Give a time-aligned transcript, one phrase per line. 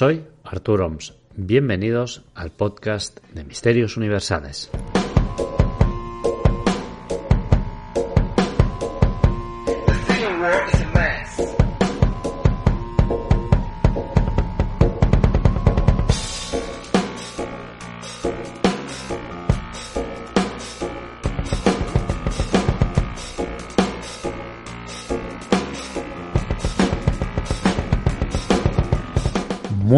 [0.00, 1.12] Soy Artur Oms.
[1.36, 4.70] Bienvenidos al podcast de Misterios Universales.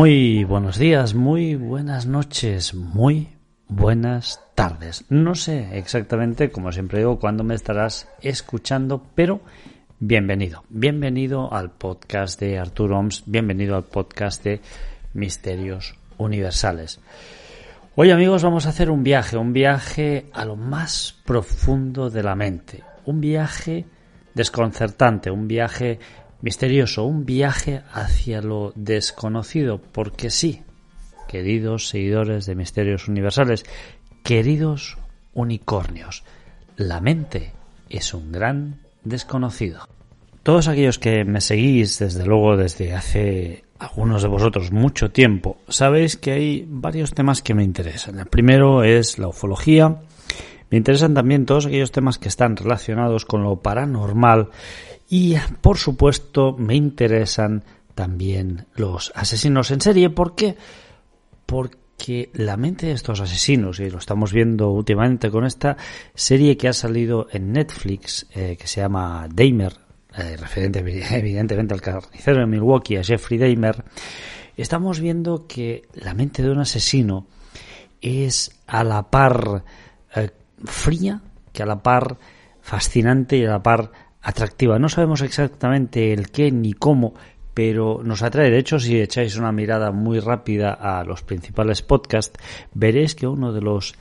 [0.02, 3.28] Muy buenos días, muy buenas noches, muy
[3.68, 5.04] buenas tardes.
[5.10, 9.42] No sé exactamente, como siempre digo, cuándo me estarás escuchando, pero
[10.00, 10.64] bienvenido.
[10.70, 14.60] Bienvenido al podcast de Arturo Oms, bienvenido al podcast de
[15.14, 16.98] Misterios Universales.
[17.94, 22.34] Hoy amigos vamos a hacer un viaje, un viaje a lo más profundo de la
[22.34, 23.84] mente, un viaje
[24.34, 26.00] desconcertante, un viaje
[26.42, 30.62] misterioso, un viaje hacia lo desconocido, porque sí,
[31.28, 33.64] queridos seguidores de Misterios Universales,
[34.22, 34.98] queridos
[35.32, 36.24] unicornios,
[36.76, 37.52] la mente
[37.88, 39.88] es un gran desconocido.
[40.42, 46.16] Todos aquellos que me seguís, desde luego desde hace algunos de vosotros mucho tiempo, sabéis
[46.16, 48.18] que hay varios temas que me interesan.
[48.18, 50.00] El primero es la ufología.
[50.70, 54.50] Me interesan también todos aquellos temas que están relacionados con lo paranormal
[55.12, 57.64] y por supuesto me interesan
[57.94, 60.08] también los asesinos en serie.
[60.08, 60.56] ¿Por qué?
[61.44, 65.76] Porque la mente de estos asesinos, y lo estamos viendo últimamente con esta
[66.14, 69.74] serie que ha salido en Netflix, eh, que se llama Dahmer,
[70.16, 70.78] eh, referente
[71.10, 73.84] evidentemente al carnicero de Milwaukee, a Jeffrey Dahmer,
[74.56, 77.26] estamos viendo que la mente de un asesino
[78.00, 79.62] es a la par
[80.16, 80.30] eh,
[80.64, 81.20] fría,
[81.52, 82.16] que a la par
[82.62, 83.90] fascinante y a la par
[84.22, 84.78] atractiva.
[84.78, 87.14] No sabemos exactamente el qué ni cómo,
[87.54, 88.50] pero nos atrae.
[88.50, 92.38] De hecho, si echáis una mirada muy rápida a los principales podcasts,
[92.72, 93.94] veréis que uno de los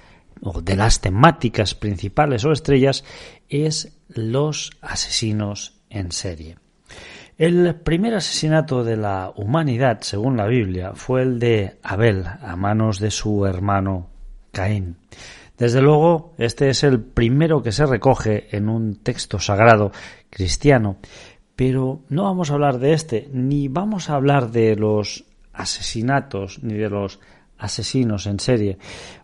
[0.43, 3.03] o de las temáticas principales o estrellas
[3.49, 6.57] es los asesinos en serie.
[7.38, 12.99] El primer asesinato de la humanidad, según la Biblia, fue el de Abel a manos
[12.99, 14.09] de su hermano
[14.51, 14.97] Caín.
[15.61, 19.91] Desde luego, este es el primero que se recoge en un texto sagrado
[20.31, 20.97] cristiano,
[21.55, 25.23] pero no vamos a hablar de este, ni vamos a hablar de los
[25.53, 27.19] asesinatos, ni de los
[27.59, 28.79] asesinos en serie.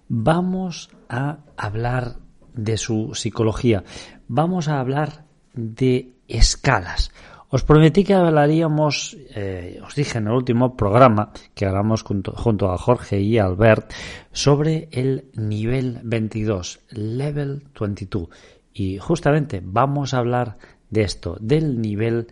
[0.09, 2.17] Vamos a hablar
[2.53, 3.83] de su psicología,
[4.27, 5.23] vamos a hablar
[5.55, 7.11] de escalas.
[7.49, 12.71] Os prometí que hablaríamos, eh, os dije en el último programa que hablamos junto, junto,
[12.71, 13.93] a Jorge y Albert
[14.33, 18.29] sobre el nivel 22, level 22.
[18.73, 20.57] Y justamente vamos a hablar
[20.89, 22.27] de esto, del nivel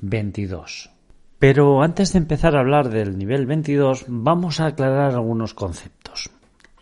[0.00, 0.90] 22.
[1.38, 6.28] Pero antes de empezar a hablar del nivel 22, vamos a aclarar algunos conceptos.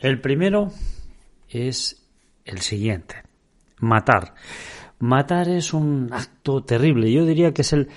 [0.01, 0.73] El primero
[1.49, 2.05] es
[2.45, 3.23] el siguiente,
[3.79, 4.35] matar.
[5.01, 7.13] Matar es un acto terrible.
[7.13, 7.89] Yo diría que es el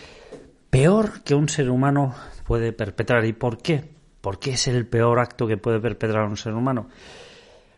[0.70, 2.14] peor que un ser humano
[2.46, 3.26] puede perpetrar.
[3.26, 3.84] ¿Y por qué?
[4.22, 6.88] ¿Por qué es el peor acto que puede perpetrar un ser humano?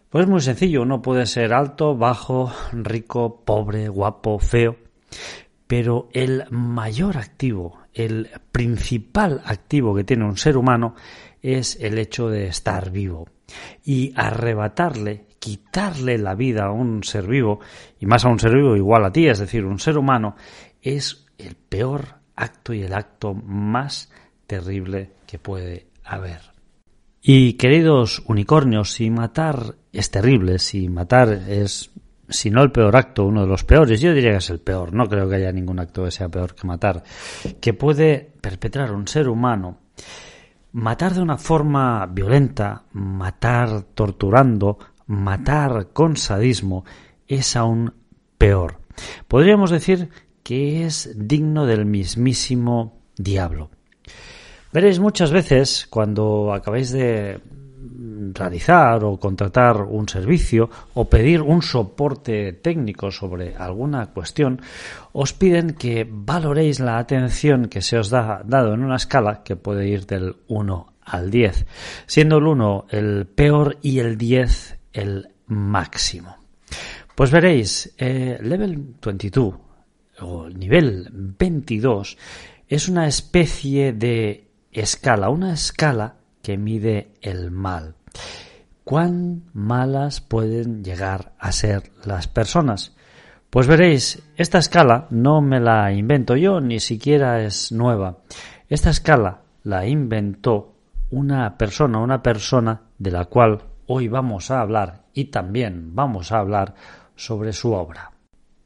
[0.09, 0.81] Pues muy sencillo.
[0.81, 4.75] Uno puede ser alto, bajo, rico, pobre, guapo, feo.
[5.67, 10.95] Pero el mayor activo, el principal activo que tiene un ser humano
[11.41, 13.27] es el hecho de estar vivo.
[13.85, 17.59] Y arrebatarle quitarle la vida a un ser vivo,
[17.99, 20.37] y más a un ser vivo igual a ti, es decir, un ser humano,
[20.81, 24.09] es el peor acto y el acto más
[24.47, 26.39] terrible que puede haber.
[27.21, 31.91] Y queridos unicornios, si matar es terrible, si matar es
[32.29, 34.93] si no el peor acto, uno de los peores, yo diría que es el peor,
[34.93, 37.03] no creo que haya ningún acto que sea peor que matar,
[37.59, 39.79] que puede perpetrar un ser humano,
[40.71, 46.85] matar de una forma violenta, matar torturando, matar con sadismo,
[47.27, 47.93] es aún
[48.37, 48.79] peor.
[49.27, 50.09] Podríamos decir
[50.43, 53.69] que es digno del mismísimo diablo.
[54.71, 57.39] Veréis muchas veces cuando acabáis de
[58.33, 64.61] realizar o contratar un servicio o pedir un soporte técnico sobre alguna cuestión,
[65.11, 69.55] os piden que valoréis la atención que se os da dado en una escala que
[69.55, 71.65] puede ir del 1 al 10,
[72.07, 76.37] siendo el 1 el peor y el 10 el máximo.
[77.15, 79.55] Pues veréis, eh, level 22
[80.21, 82.17] o nivel 22
[82.67, 87.95] es una especie de escala, una escala que mide el mal.
[88.83, 92.95] ¿Cuán malas pueden llegar a ser las personas?
[93.49, 98.17] Pues veréis, esta escala no me la invento yo, ni siquiera es nueva.
[98.67, 100.73] Esta escala la inventó
[101.11, 103.61] una persona, una persona de la cual
[103.93, 106.73] hoy vamos a hablar y también vamos a hablar
[107.15, 108.11] sobre su obra.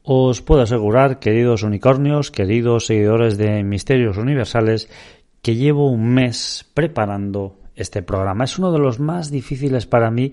[0.02, 4.88] Os puedo asegurar, queridos unicornios, queridos seguidores de Misterios Universales,
[5.42, 8.44] que llevo un mes preparando este programa.
[8.44, 10.32] Es uno de los más difíciles para mí,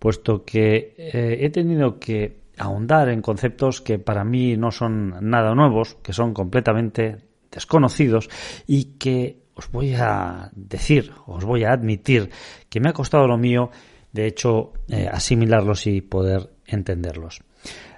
[0.00, 5.54] puesto que eh, he tenido que ahondar en conceptos que para mí no son nada
[5.54, 7.18] nuevos, que son completamente
[7.48, 8.28] desconocidos
[8.66, 12.30] y que os voy a decir, os voy a admitir
[12.68, 13.70] que me ha costado lo mío,
[14.12, 17.42] de hecho, eh, asimilarlos y poder entenderlos.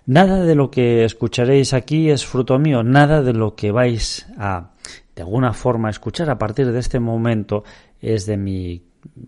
[0.06, 4.70] Nada de lo que escucharéis aquí es fruto mío, nada de lo que vais a
[5.16, 7.64] de alguna forma escuchar a partir de este momento
[8.00, 8.82] es de mi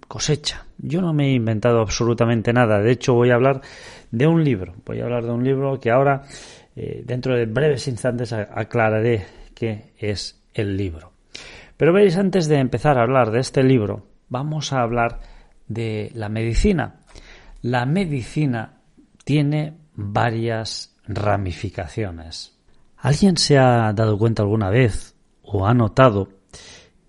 [0.09, 0.67] cosecha.
[0.79, 2.81] Yo no me he inventado absolutamente nada.
[2.81, 3.61] De hecho, voy a hablar
[4.11, 4.75] de un libro.
[4.85, 6.23] Voy a hablar de un libro que ahora,
[6.75, 11.13] eh, dentro de breves instantes, aclararé qué es el libro.
[11.77, 15.21] Pero veis, antes de empezar a hablar de este libro, vamos a hablar
[15.69, 17.01] de la medicina.
[17.63, 18.81] La medicina
[19.25, 22.57] tiene varias ramificaciones.
[22.99, 26.29] ¿Alguien se ha dado cuenta alguna vez o ha notado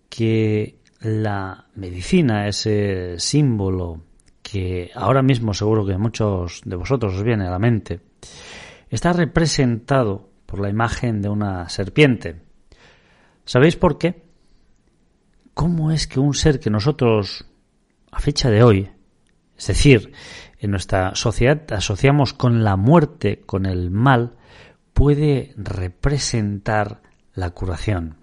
[0.09, 4.01] que la medicina, ese símbolo
[4.41, 7.99] que ahora mismo seguro que muchos de vosotros os viene a la mente,
[8.89, 12.41] está representado por la imagen de una serpiente.
[13.45, 14.23] ¿Sabéis por qué?
[15.53, 17.45] ¿Cómo es que un ser que nosotros,
[18.11, 18.89] a fecha de hoy,
[19.57, 20.11] es decir,
[20.59, 24.35] en nuestra sociedad asociamos con la muerte, con el mal,
[24.93, 27.01] puede representar
[27.33, 28.17] la curación?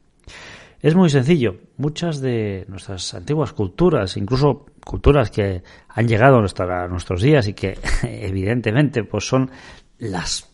[0.80, 1.60] Es muy sencillo.
[1.78, 7.78] Muchas de nuestras antiguas culturas, incluso culturas que han llegado a, nuestros días y que
[8.02, 9.50] evidentemente pues son
[9.98, 10.50] las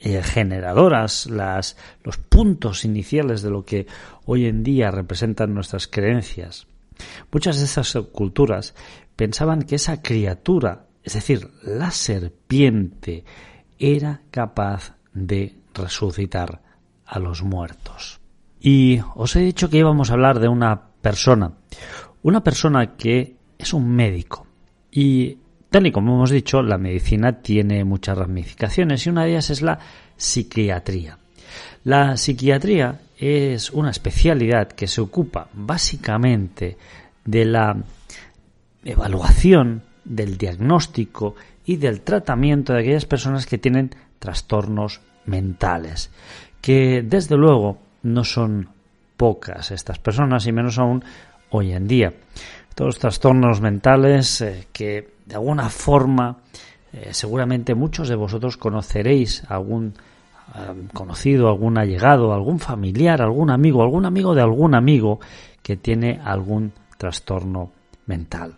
[0.00, 3.86] eh, generadoras, las, los puntos iniciales de lo que
[4.26, 6.66] hoy en día representan nuestras creencias.
[7.32, 8.74] Muchas de esas culturas
[9.16, 13.24] pensaban que esa criatura, es decir, la serpiente,
[13.78, 16.60] era capaz de resucitar
[17.06, 18.20] a los muertos.
[18.60, 21.52] Y os he dicho que íbamos a hablar de una persona,
[22.22, 24.46] una persona que es un médico.
[24.90, 25.38] Y
[25.70, 29.62] tal y como hemos dicho, la medicina tiene muchas ramificaciones y una de ellas es
[29.62, 29.78] la
[30.16, 31.18] psiquiatría.
[31.84, 36.76] La psiquiatría es una especialidad que se ocupa básicamente
[37.24, 37.76] de la
[38.84, 41.34] evaluación, del diagnóstico
[41.66, 46.10] y del tratamiento de aquellas personas que tienen trastornos mentales,
[46.60, 48.70] que desde luego no son
[49.16, 51.04] pocas estas personas y menos aún
[51.50, 52.14] hoy en día.
[52.74, 56.38] Todos los trastornos mentales eh, que de alguna forma
[56.92, 59.94] eh, seguramente muchos de vosotros conoceréis algún
[60.92, 65.20] conocido, algún allegado, algún familiar, algún amigo, algún amigo de algún amigo
[65.62, 67.72] que tiene algún trastorno
[68.06, 68.54] mental.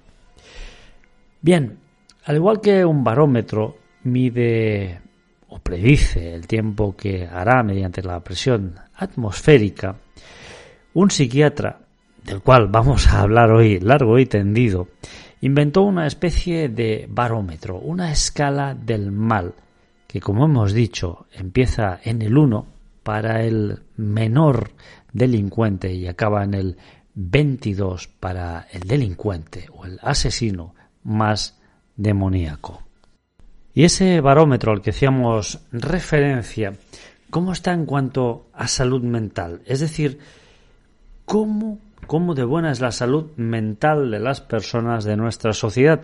[1.42, 1.78] Bien,
[2.24, 5.00] al igual que un barómetro mide
[5.48, 9.96] o predice el tiempo que hará mediante la presión atmosférica,
[10.94, 11.80] un psiquiatra,
[12.24, 14.88] del cual vamos a hablar hoy largo y tendido,
[15.40, 19.54] inventó una especie de barómetro, una escala del mal,
[20.10, 22.66] que como hemos dicho empieza en el 1
[23.04, 24.72] para el menor
[25.12, 26.76] delincuente y acaba en el
[27.14, 30.74] 22 para el delincuente o el asesino
[31.04, 31.60] más
[31.94, 32.82] demoníaco.
[33.72, 36.72] Y ese barómetro al que hacíamos referencia,
[37.30, 39.62] ¿cómo está en cuanto a salud mental?
[39.64, 40.18] Es decir,
[41.24, 46.00] ¿cómo, cómo de buena es la salud mental de las personas de nuestra sociedad?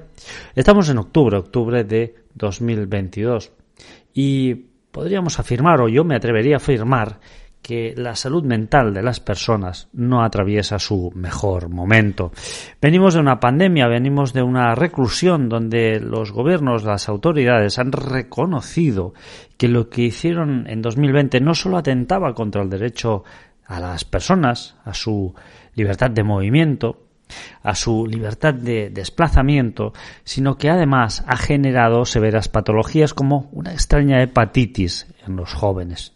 [0.54, 3.50] Estamos en octubre, octubre de 2022.
[4.18, 4.54] Y
[4.90, 7.20] podríamos afirmar, o yo me atrevería a afirmar,
[7.60, 12.32] que la salud mental de las personas no atraviesa su mejor momento.
[12.80, 19.12] Venimos de una pandemia, venimos de una reclusión donde los gobiernos, las autoridades han reconocido
[19.58, 23.22] que lo que hicieron en 2020 no solo atentaba contra el derecho
[23.66, 25.34] a las personas, a su
[25.74, 27.05] libertad de movimiento,
[27.62, 29.92] a su libertad de desplazamiento,
[30.24, 36.12] sino que además ha generado severas patologías como una extraña hepatitis en los jóvenes.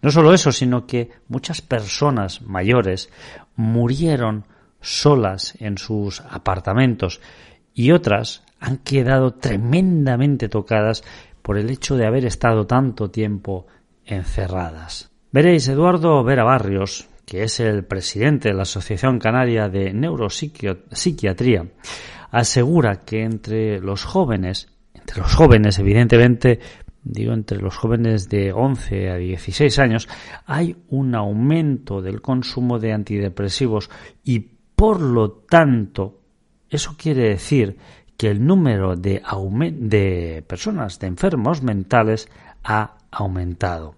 [0.00, 3.10] No solo eso, sino que muchas personas mayores
[3.56, 4.44] murieron
[4.80, 7.20] solas en sus apartamentos
[7.74, 11.04] y otras han quedado tremendamente tocadas
[11.42, 13.66] por el hecho de haber estado tanto tiempo
[14.04, 15.10] encerradas.
[15.30, 21.66] Veréis, Eduardo Vera Barrios, que es el presidente de la Asociación Canaria de Neuropsiquiatría,
[22.30, 26.58] asegura que entre los jóvenes, entre los jóvenes evidentemente
[27.04, 30.08] digo entre los jóvenes de 11 a 16 años,
[30.46, 33.90] hay un aumento del consumo de antidepresivos
[34.24, 34.40] y
[34.74, 36.20] por lo tanto
[36.70, 37.76] eso quiere decir
[38.16, 39.22] que el número de,
[39.74, 42.26] de personas de enfermos mentales
[42.64, 43.94] ha aumentado.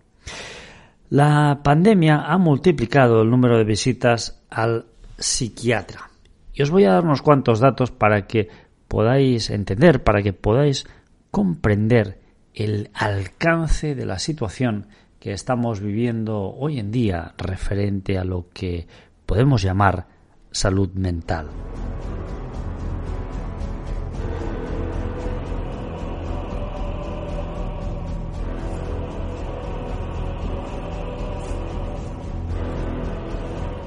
[1.10, 4.86] La pandemia ha multiplicado el número de visitas al
[5.18, 6.08] psiquiatra.
[6.54, 8.48] Y os voy a dar unos cuantos datos para que
[8.86, 10.86] podáis entender, para que podáis
[11.32, 12.20] comprender
[12.54, 14.86] el alcance de la situación
[15.18, 18.86] que estamos viviendo hoy en día referente a lo que
[19.26, 20.06] podemos llamar
[20.52, 21.48] salud mental.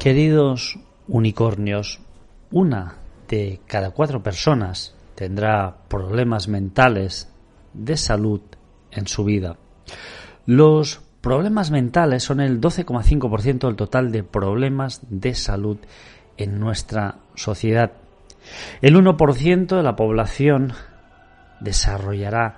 [0.04, 2.02] Queridos unicornios,
[2.52, 2.96] una
[3.30, 7.32] de cada cuatro personas tendrá problemas mentales
[7.72, 8.42] de salud
[8.92, 9.56] en su vida.
[10.46, 15.78] Los problemas mentales son el 12,5% del total de problemas de salud
[16.36, 17.94] en nuestra sociedad.
[18.82, 20.74] El 1% de la población
[21.62, 22.58] desarrollará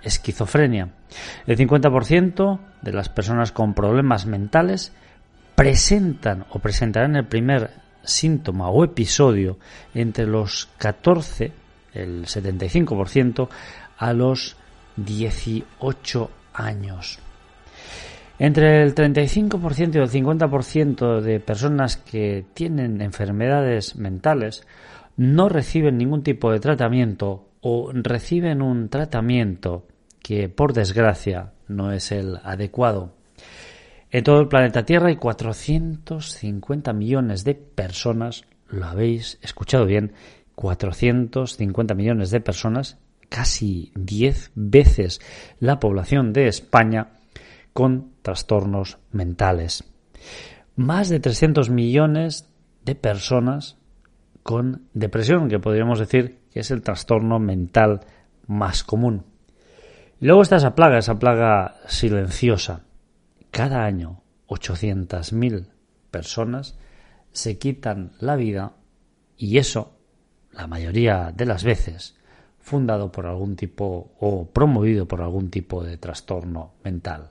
[0.00, 0.94] esquizofrenia.
[1.48, 4.92] El 50% de las personas con problemas mentales
[5.54, 7.70] presentan o presentarán el primer
[8.02, 9.58] síntoma o episodio
[9.94, 11.52] entre los 14,
[11.94, 13.48] el 75%,
[13.98, 14.56] a los
[14.96, 17.18] 18 años.
[18.38, 24.66] Entre el 35% y el 50% de personas que tienen enfermedades mentales
[25.16, 29.86] no reciben ningún tipo de tratamiento o reciben un tratamiento
[30.20, 33.12] que por desgracia no es el adecuado.
[34.10, 40.12] En todo el planeta Tierra hay 450 millones de personas, lo habéis escuchado bien,
[40.54, 45.20] 450 millones de personas casi 10 veces
[45.58, 47.08] la población de España
[47.72, 49.84] con trastornos mentales.
[50.76, 52.48] Más de 300 millones
[52.84, 53.76] de personas
[54.44, 58.00] con depresión, que podríamos decir que es el trastorno mental
[58.46, 59.24] más común.
[60.20, 62.83] Y luego está esa plaga, esa plaga silenciosa.
[63.54, 65.68] Cada año 800.000
[66.10, 66.76] personas
[67.30, 68.72] se quitan la vida
[69.36, 69.96] y eso,
[70.50, 72.16] la mayoría de las veces,
[72.58, 77.30] fundado por algún tipo o promovido por algún tipo de trastorno mental.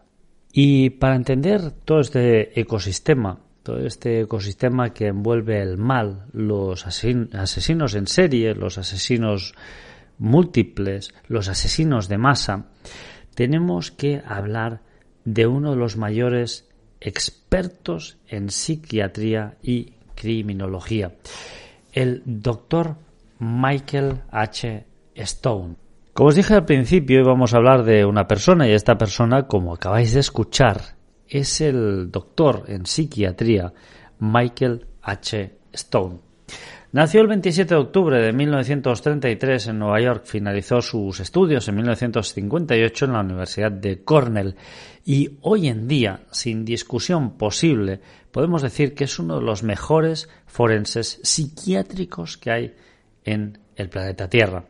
[0.53, 7.96] Y para entender todo este ecosistema, todo este ecosistema que envuelve el mal, los asesinos
[7.96, 9.56] en serie, los asesinos
[10.20, 12.68] múltiples, los asesinos de masa,
[13.36, 14.92] tenemos que hablar
[15.25, 21.13] de uno de los mayores expertos en psiquiatría y criminología,
[21.92, 22.96] el doctor
[23.39, 24.86] Michael H.
[25.15, 25.75] Stone.
[26.13, 29.74] Como os dije al principio, íbamos a hablar de una persona y esta persona, como
[29.74, 30.82] acabáis de escuchar,
[31.27, 33.74] es el doctor en psiquiatría
[34.20, 35.58] Michael H.
[35.72, 36.20] Stone.
[36.93, 43.05] Nació el 27 de octubre de 1933 en Nueva York, finalizó sus estudios en 1958
[43.05, 44.55] en la Universidad de Cornell
[45.03, 48.00] y hoy en día, sin discusión posible,
[48.31, 52.75] podemos decir que es uno de los mejores forenses psiquiátricos que hay
[53.23, 54.65] en el planeta Tierra.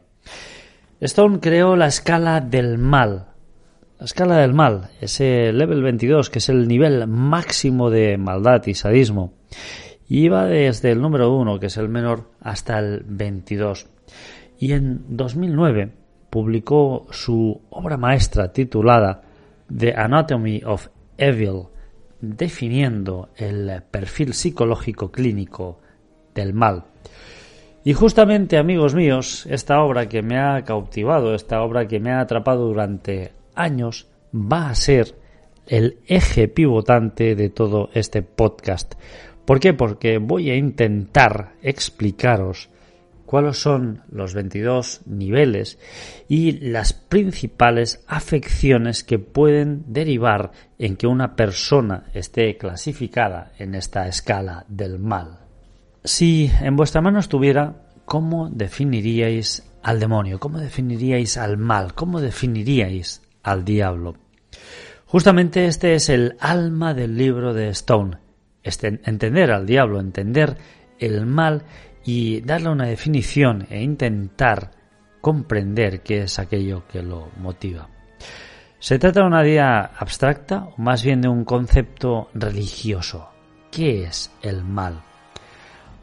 [1.02, 3.34] Stone creó la escala del mal.
[4.00, 8.76] La escala del mal, ese level 22, que es el nivel máximo de maldad y
[8.76, 9.34] sadismo.
[10.08, 13.88] Y iba desde el número 1, que es el menor, hasta el 22.
[14.60, 15.92] Y en 2009
[16.30, 19.22] publicó su obra maestra titulada
[19.76, 21.64] The Anatomy of Evil,
[22.20, 25.80] definiendo el perfil psicológico clínico
[26.34, 26.86] del mal.
[27.84, 32.22] Y justamente, amigos míos, esta obra que me ha cautivado, esta obra que me ha
[32.22, 35.16] atrapado durante años, va a ser
[35.68, 38.96] el eje pivotante de todo este podcast.
[39.46, 39.74] ¿Por qué?
[39.74, 42.70] Porque voy a intentar explicaros
[43.26, 45.80] cuáles son los 22 niveles
[46.30, 54.08] y las principales afecciones que pueden derivar en que una persona esté clasificada en esta
[54.08, 55.40] escala del mal.
[56.04, 60.40] Si en vuestra mano estuviera, ¿cómo definiríais al demonio?
[60.40, 61.96] ¿Cómo definiríais al mal?
[61.96, 64.16] ¿Cómo definiríais al diablo?
[65.06, 68.23] Justamente este es el alma del libro de Stone.
[68.64, 70.58] Este, entender al diablo, entender
[71.00, 71.64] el mal
[72.06, 74.72] y darle una definición e intentar
[75.22, 77.90] comprender qué es aquello que lo motiva.
[78.80, 83.30] ¿Se trata de una idea abstracta o más bien de un concepto religioso?
[83.72, 85.02] ¿Qué es el mal?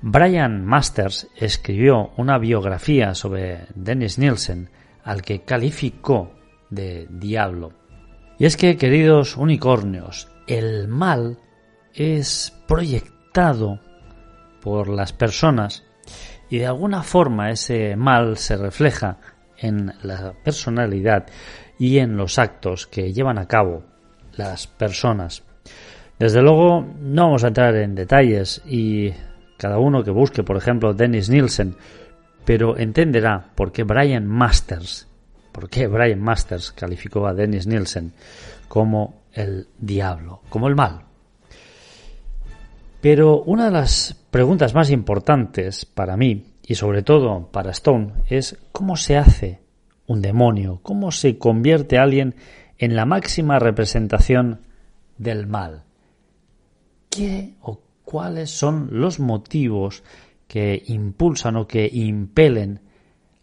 [0.03, 4.71] Brian Masters escribió una biografía sobre Dennis Nielsen
[5.05, 6.33] al que calificó
[6.71, 7.73] de diablo.
[8.39, 11.39] Y es que, queridos unicornios, el mal
[11.95, 13.81] es proyectado
[14.61, 15.85] por las personas
[16.49, 19.19] y de alguna forma ese mal se refleja
[19.57, 21.27] en la personalidad
[21.79, 23.85] y en los actos que llevan a cabo
[24.37, 25.43] las personas.
[26.19, 29.13] Desde luego no vamos a entrar en detalles y
[29.57, 31.77] cada uno que busque, por ejemplo, Dennis Nielsen,
[32.45, 35.09] pero entenderá por qué Brian Masters,
[35.53, 38.13] por qué Brian Masters calificó a Dennis Nielsen
[38.69, 41.10] como el diablo, como el mal.
[43.01, 48.59] Pero una de las preguntas más importantes para mí y sobre todo para Stone es
[48.73, 49.61] cómo se hace
[50.07, 52.35] un demonio, cómo se convierte alguien
[52.79, 54.61] en la máxima representación
[55.17, 55.85] del mal.
[57.09, 60.03] ¿Qué o cuáles son los motivos
[60.47, 62.81] que impulsan o que impelen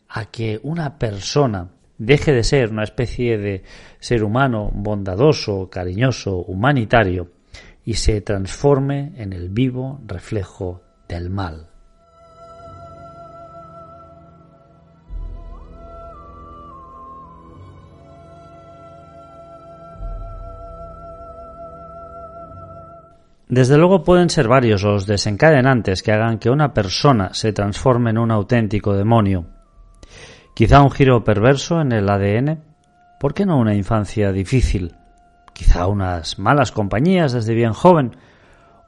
[0.10, 3.64] a que una persona deje de ser una especie de
[4.00, 7.37] ser humano bondadoso, cariñoso, humanitario
[7.88, 11.68] y se transforme en el vivo reflejo del mal.
[23.48, 28.18] Desde luego pueden ser varios los desencadenantes que hagan que una persona se transforme en
[28.18, 29.46] un auténtico demonio.
[30.54, 32.62] Quizá un giro perverso en el ADN.
[33.18, 34.97] ¿Por qué no una infancia difícil?
[35.58, 38.16] Quizá unas malas compañías desde bien joven.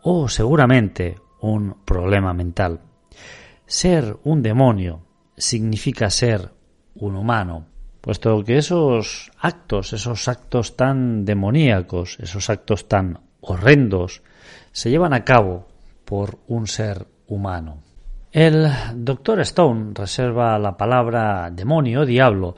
[0.04, 2.82] O seguramente un problema mental.
[3.66, 5.02] Ser un demonio
[5.36, 6.54] significa ser
[6.94, 7.66] un humano,
[8.02, 14.22] puesto que esos actos, esos actos tan demoníacos, esos actos tan horrendos,
[14.72, 15.68] se llevan a cabo
[16.06, 17.82] por un ser humano.
[18.32, 22.56] El doctor Stone reserva la palabra demonio diablo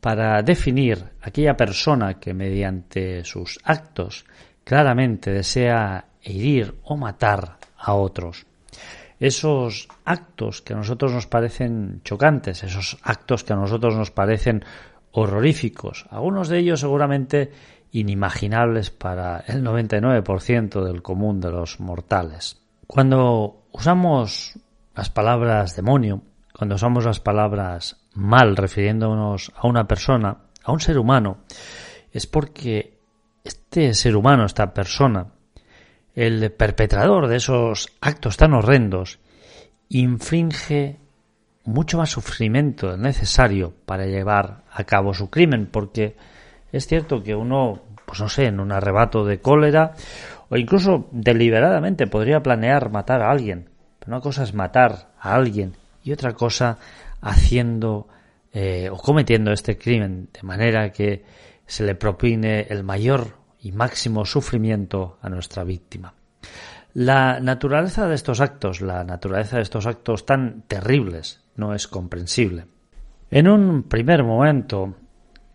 [0.00, 4.24] para definir aquella persona que mediante sus actos
[4.64, 8.46] claramente desea herir o matar a otros.
[9.18, 14.64] Esos actos que a nosotros nos parecen chocantes, esos actos que a nosotros nos parecen
[15.12, 17.50] horroríficos, algunos de ellos seguramente
[17.90, 22.60] inimaginables para el 99% del común de los mortales.
[22.86, 24.58] Cuando usamos
[24.94, 30.98] las palabras demonio, cuando usamos las palabras mal refiriéndonos a una persona, a un ser
[30.98, 31.38] humano,
[32.12, 32.98] es porque
[33.44, 35.28] este ser humano, esta persona,
[36.14, 39.20] el perpetrador de esos actos tan horrendos,
[39.88, 40.96] infringe
[41.64, 46.16] mucho más sufrimiento necesario para llevar a cabo su crimen, porque
[46.72, 49.92] es cierto que uno, pues no sé, en un arrebato de cólera
[50.48, 53.68] o incluso deliberadamente podría planear matar a alguien.
[54.00, 56.78] Pero una cosa es matar a alguien y otra cosa
[57.20, 58.08] haciendo
[58.52, 61.24] eh, o cometiendo este crimen de manera que
[61.66, 66.14] se le propine el mayor y máximo sufrimiento a nuestra víctima.
[66.94, 72.66] La naturaleza de estos actos, la naturaleza de estos actos tan terribles, no es comprensible.
[73.30, 74.94] En un primer momento,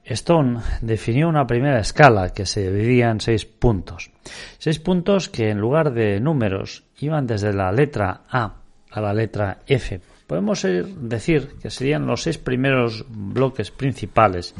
[0.03, 4.11] Stone definió una primera escala que se dividía en seis puntos.
[4.59, 8.57] Seis puntos que en lugar de números iban desde la letra A
[8.91, 10.01] a la letra F.
[10.27, 14.55] Podemos decir que serían los seis primeros bloques principales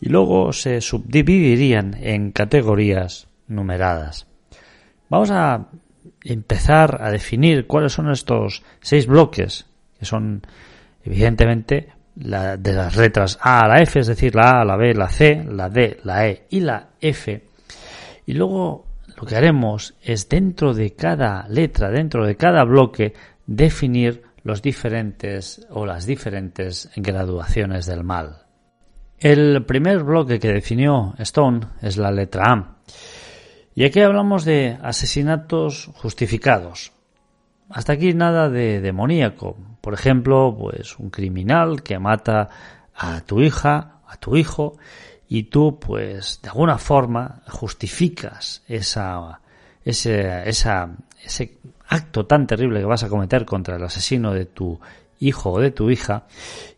[0.00, 4.26] y luego se subdividirían en categorías numeradas.
[5.08, 5.68] Vamos a
[6.24, 9.66] empezar a definir cuáles son estos seis bloques,
[9.98, 10.42] que son
[11.04, 15.08] evidentemente de las letras A a la F, es decir, la A, la B, la
[15.08, 17.44] C, la D, la E y la F.
[18.26, 23.14] Y luego lo que haremos es dentro de cada letra, dentro de cada bloque,
[23.46, 28.46] definir los diferentes o las diferentes graduaciones del mal.
[29.18, 32.76] El primer bloque que definió Stone es la letra A.
[33.74, 36.92] Y aquí hablamos de asesinatos justificados.
[37.68, 39.58] Hasta aquí nada de demoníaco.
[39.82, 42.48] Por ejemplo, pues un criminal que mata
[42.94, 44.78] a tu hija, a tu hijo,
[45.28, 49.42] y tú, pues, de alguna forma justificas esa,
[49.84, 51.58] ese, esa, ese
[51.88, 54.78] acto tan terrible que vas a cometer contra el asesino de tu
[55.20, 56.26] hijo o de tu hija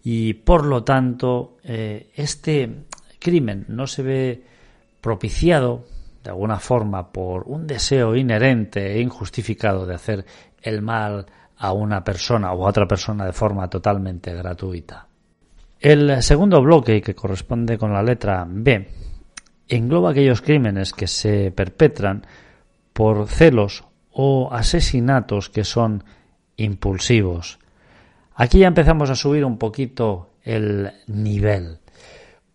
[0.02, 2.84] y por lo tanto eh, este
[3.18, 4.42] crimen no se ve
[5.00, 5.84] propiciado
[6.22, 10.24] de alguna forma por un deseo inherente e injustificado de hacer
[10.62, 15.06] el mal a una persona o a otra persona de forma totalmente gratuita.
[15.78, 18.88] El segundo bloque, que corresponde con la letra B,
[19.68, 22.26] engloba aquellos crímenes que se perpetran
[22.92, 26.04] por celos o asesinatos que son
[26.56, 27.58] impulsivos,
[28.40, 31.76] Aquí ya empezamos a subir un poquito el nivel,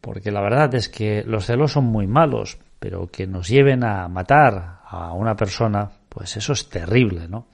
[0.01, 4.07] porque la verdad es que los celos son muy malos, pero que nos lleven a
[4.07, 7.49] matar a una persona, pues eso es terrible, ¿no?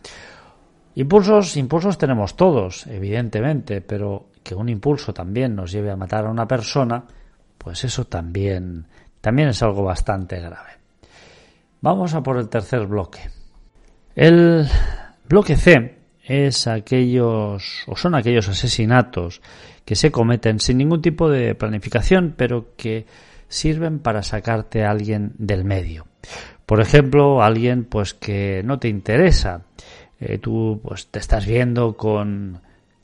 [0.95, 6.31] Impulsos, impulsos tenemos todos, evidentemente, pero que un impulso también nos lleve a matar a
[6.31, 7.03] una persona,
[7.57, 8.87] pues eso también,
[9.19, 10.71] también es algo bastante grave.
[11.81, 13.40] Vamos a por el tercer bloque.
[14.15, 14.67] El
[15.27, 19.41] bloque C es aquellos o son aquellos asesinatos
[19.85, 23.05] que se cometen sin ningún tipo de planificación, pero que
[23.47, 26.07] sirven para sacarte a alguien del medio.
[26.65, 29.63] Por ejemplo, alguien pues que no te interesa.
[30.19, 32.61] Eh, tú pues te estás viendo con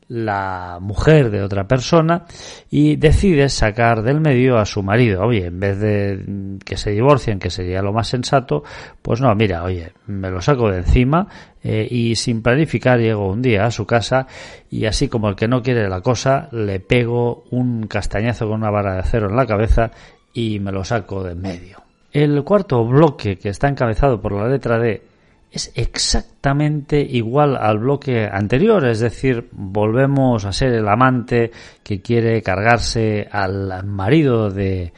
[0.10, 2.26] la mujer de otra persona
[2.70, 5.24] y decides sacar del medio a su marido.
[5.24, 8.64] Oye, en vez de que se divorcien, que sería lo más sensato,
[9.02, 11.28] pues no, mira, oye, me lo saco de encima
[11.64, 14.28] eh, y sin planificar llego un día a su casa
[14.70, 18.72] y así como el que no quiere la cosa, le pego un castañazo con una
[18.72, 19.92] vara de acero en la cabeza
[20.34, 21.82] y me lo saco de medio.
[22.14, 25.02] El cuarto bloque que está encabezado por la letra D
[25.52, 31.52] es exactamente igual al bloque anterior, es decir, volvemos a ser el amante
[31.84, 34.94] que quiere cargarse al marido de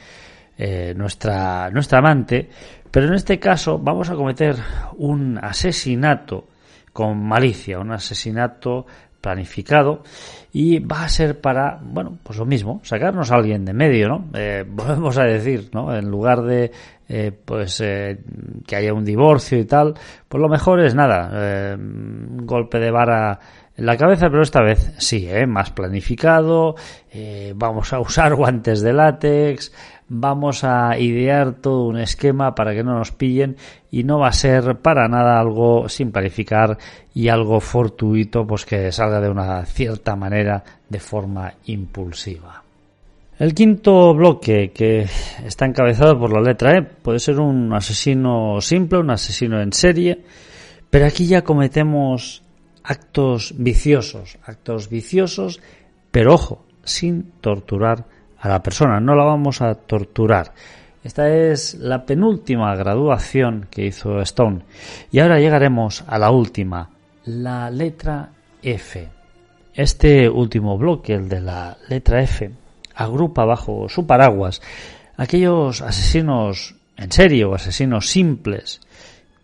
[0.58, 2.50] eh, nuestra, nuestra amante,
[2.90, 4.56] pero en este caso vamos a cometer
[4.96, 6.48] un asesinato
[6.92, 8.86] con malicia, un asesinato
[9.20, 10.02] planificado
[10.52, 14.24] y va a ser para, bueno, pues lo mismo, sacarnos a alguien de medio, ¿no?
[14.34, 15.94] Eh, volvemos a decir, ¿no?
[15.94, 16.72] En lugar de,
[17.08, 18.18] eh, pues, eh,
[18.66, 19.94] que haya un divorcio y tal,
[20.28, 23.38] pues lo mejor es nada, un golpe de vara
[23.80, 26.76] la cabeza, pero esta vez sí, más planificado,
[27.54, 29.72] vamos a usar guantes de látex,
[30.12, 33.56] vamos a idear todo un esquema para que no nos pillen
[33.90, 36.76] y no va a ser para nada algo sin planificar
[37.14, 42.62] y algo fortuito pues que salga de una cierta manera de forma impulsiva.
[43.38, 45.06] El quinto bloque que
[45.46, 50.20] está encabezado por la letra E puede ser un asesino simple, un asesino en serie,
[50.90, 52.42] pero aquí ya cometemos
[52.82, 55.60] actos viciosos, actos viciosos,
[56.10, 58.06] pero ojo, sin torturar
[58.38, 60.52] a la persona, no la vamos a torturar.
[61.02, 64.62] Esta es la penúltima graduación que hizo Stone.
[65.10, 66.90] Y ahora llegaremos a la última,
[67.24, 68.30] la letra
[68.62, 69.08] F.
[69.72, 72.50] Este último bloque, el de la letra F,
[72.94, 74.60] agrupa bajo su paraguas
[75.16, 78.80] aquellos asesinos en serio asesinos simples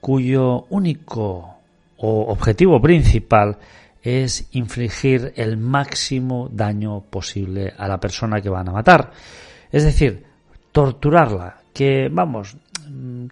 [0.01, 1.56] cuyo único
[1.99, 3.59] o objetivo principal
[4.03, 9.11] es infligir el máximo daño posible a la persona que van a matar.
[9.73, 10.25] Es decir,
[10.71, 12.57] torturarla, que vamos,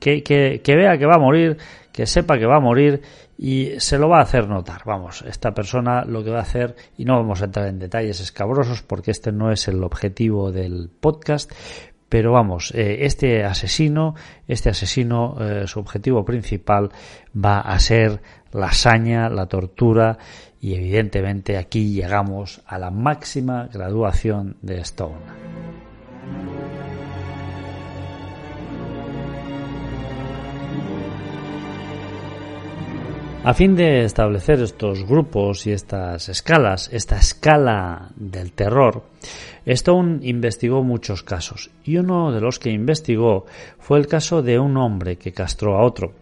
[0.01, 1.57] que, que, vea que va a morir,
[1.93, 3.03] que sepa que va a morir
[3.39, 4.83] y se lo va a hacer notar.
[4.85, 8.21] Vamos, esta persona lo que va a hacer, y no vamos a entrar en detalles
[8.21, 11.53] escabrosos porque este no es el objetivo del podcast,
[12.09, 14.15] pero vamos, eh, este asesino,
[14.47, 16.91] este asesino, eh, su objetivo principal
[17.35, 18.21] va a ser
[18.55, 20.17] la hazaña, la tortura
[20.61, 25.45] y evidentemente aquí llegamos a la máxima graduación de Stone.
[33.45, 39.03] A fin de establecer estos grupos y estas escalas, esta escala del terror,
[39.67, 43.45] Stone investigó muchos casos y uno de los que investigó
[43.79, 46.15] fue el caso de un hombre que castró a otro.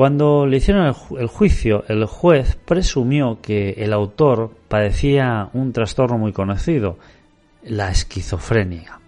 [0.00, 0.86] Cuando le hicieron
[1.18, 6.96] el, juicio, el juez presumió que el autor padecía un trastorno muy conocido,
[7.64, 8.98] la esquizofrenia.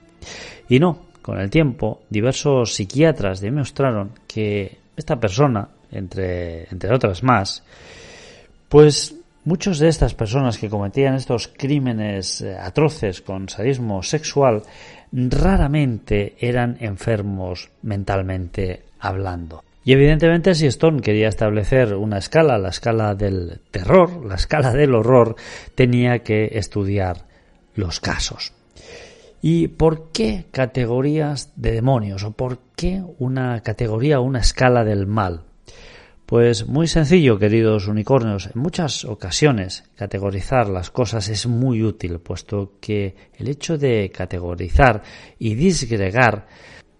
[0.69, 7.65] Y no, con el tiempo, diversos psiquiatras demostraron que esta persona, entre, entre otras más,
[8.69, 14.63] pues Muchos de estas personas que cometían estos crímenes eh, atroces con sadismo sexual
[15.11, 19.65] raramente eran enfermos mentalmente hablando.
[19.85, 24.95] Y evidentemente si Stone quería establecer una escala, la escala del terror, la escala del
[24.95, 25.35] horror,
[25.75, 27.27] tenía que estudiar
[27.75, 28.53] los casos.
[29.41, 32.23] ¿Y por qué categorías de demonios?
[32.23, 35.43] ¿O por qué una categoría o una escala del mal?
[36.27, 38.49] Pues muy sencillo, queridos unicornios.
[38.55, 45.03] En muchas ocasiones categorizar las cosas es muy útil, puesto que el hecho de categorizar
[45.41, 46.47] y disgregar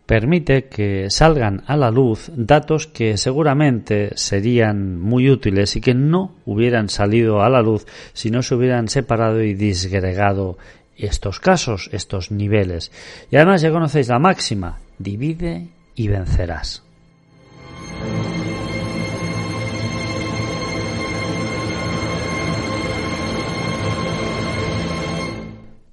[0.07, 6.35] permite que salgan a la luz datos que seguramente serían muy útiles y que no
[6.45, 10.59] hubieran salido a la luz si no se hubieran separado y disgregado
[10.97, 12.93] estos casos, estos niveles.
[13.31, 16.83] Y además ya conocéis la máxima, divide y vencerás.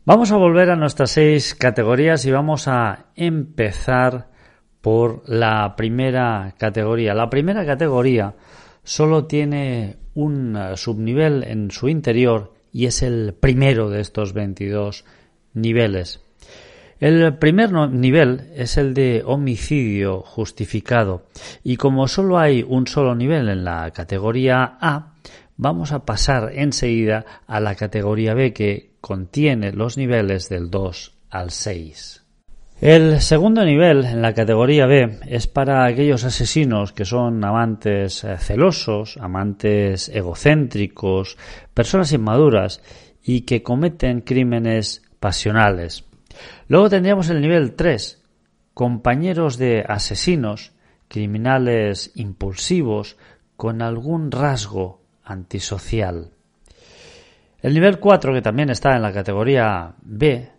[0.10, 4.30] Vamos a volver a nuestras seis categorías y vamos a empezar
[4.82, 7.14] por la primera categoría.
[7.14, 8.34] La primera categoría
[8.84, 15.06] solo tiene un subnivel en su interior y es el primero de estos 22
[15.54, 16.22] niveles.
[17.00, 21.28] El primer nivel es el de homicidio justificado
[21.64, 25.09] y como solo hay un solo nivel en la categoría A,
[25.60, 31.52] vamos a pasar enseguida a la categoría B que contiene los niveles del 2 al
[31.52, 32.24] 6.
[32.80, 38.38] El segundo nivel en la categoría B es para aquellos asesinos que son amantes eh,
[38.38, 41.38] celosos, amantes egocéntricos,
[41.74, 42.82] personas inmaduras
[43.22, 46.06] y que cometen crímenes pasionales.
[46.70, 48.24] Luego tendríamos el nivel 3,
[48.74, 50.72] compañeros de asesinos,
[51.10, 53.18] criminales impulsivos
[53.58, 54.99] con algún rasgo
[55.30, 56.32] antisocial.
[57.62, 60.50] El nivel 4, que también está en la categoría B,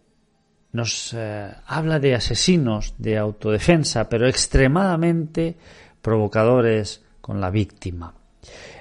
[0.72, 5.56] nos eh, habla de asesinos de autodefensa, pero extremadamente
[6.00, 8.14] provocadores con la víctima.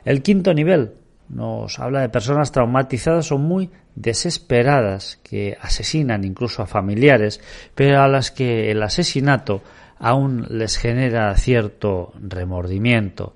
[0.05, 0.93] El quinto nivel
[1.29, 7.41] nos habla de personas traumatizadas o muy desesperadas que asesinan incluso a familiares,
[7.75, 9.61] pero a las que el asesinato
[9.99, 13.35] aún les genera cierto remordimiento.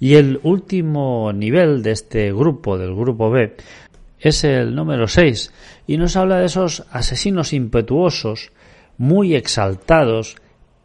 [0.00, 3.56] Y el último nivel de este grupo, del grupo B,
[4.20, 5.52] es el número 6
[5.86, 8.52] y nos habla de esos asesinos impetuosos,
[8.96, 10.36] muy exaltados,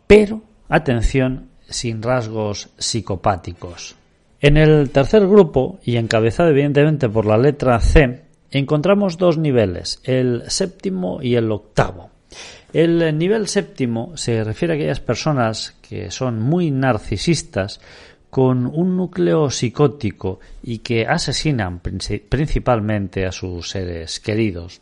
[0.07, 3.95] pero, atención, sin rasgos psicopáticos.
[4.41, 10.43] En el tercer grupo, y encabezado evidentemente por la letra C, encontramos dos niveles, el
[10.47, 12.09] séptimo y el octavo.
[12.71, 17.79] El nivel séptimo se refiere a aquellas personas que son muy narcisistas,
[18.29, 24.81] con un núcleo psicótico y que asesinan principalmente a sus seres queridos.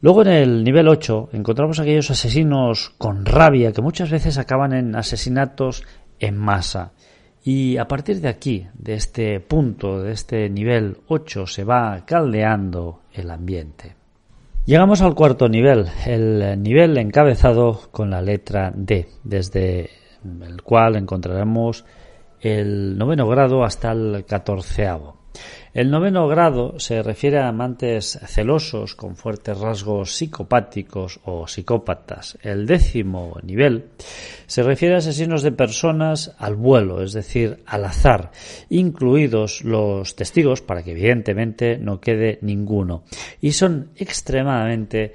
[0.00, 4.96] Luego en el nivel 8 encontramos aquellos asesinos con rabia que muchas veces acaban en
[4.96, 5.84] asesinatos
[6.18, 6.92] en masa.
[7.44, 13.02] Y a partir de aquí, de este punto, de este nivel 8, se va caldeando
[13.12, 14.01] el ambiente.
[14.64, 19.90] Llegamos al cuarto nivel, el nivel encabezado con la letra D, desde
[20.24, 21.84] el cual encontraremos
[22.40, 25.21] el noveno grado hasta el catorceavo.
[25.74, 32.36] El noveno grado se refiere a amantes celosos con fuertes rasgos psicopáticos o psicópatas.
[32.42, 33.86] El décimo nivel
[34.46, 38.32] se refiere a asesinos de personas al vuelo, es decir, al azar,
[38.68, 43.04] incluidos los testigos para que evidentemente no quede ninguno.
[43.40, 45.14] Y son extremadamente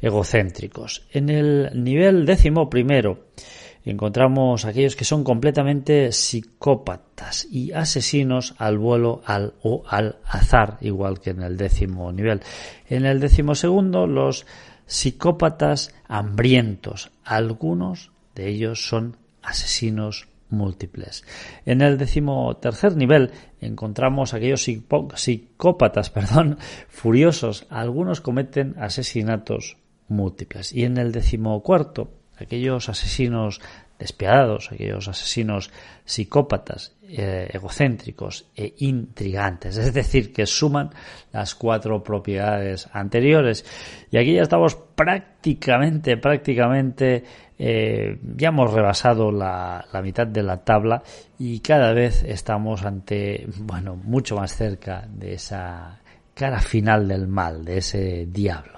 [0.00, 1.06] egocéntricos.
[1.12, 3.26] En el nivel décimo primero
[3.90, 11.20] encontramos aquellos que son completamente psicópatas y asesinos al vuelo al, o al azar, igual
[11.20, 12.40] que en el décimo nivel.
[12.88, 14.46] En el décimo segundo, los
[14.86, 17.10] psicópatas hambrientos.
[17.24, 21.24] Algunos de ellos son asesinos múltiples.
[21.66, 27.66] En el décimo tercer nivel encontramos aquellos psicópatas, perdón, furiosos.
[27.68, 29.76] Algunos cometen asesinatos
[30.08, 30.72] múltiples.
[30.72, 33.60] Y en el décimo cuarto aquellos asesinos
[33.98, 35.70] despiadados, aquellos asesinos
[36.04, 40.90] psicópatas, eh, egocéntricos e intrigantes, es decir, que suman
[41.32, 43.64] las cuatro propiedades anteriores.
[44.10, 47.24] Y aquí ya estamos prácticamente, prácticamente,
[47.58, 51.02] eh, ya hemos rebasado la, la mitad de la tabla
[51.38, 55.98] y cada vez estamos ante, bueno, mucho más cerca de esa
[56.34, 58.77] cara final del mal, de ese diablo.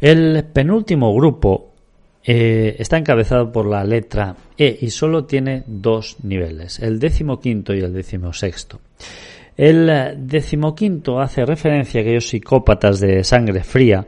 [0.00, 1.72] El penúltimo grupo
[2.22, 7.80] eh, está encabezado por la letra E y solo tiene dos niveles, el decimoquinto y
[7.80, 8.80] el decimosexto.
[9.56, 14.06] El decimoquinto hace referencia a aquellos psicópatas de sangre fría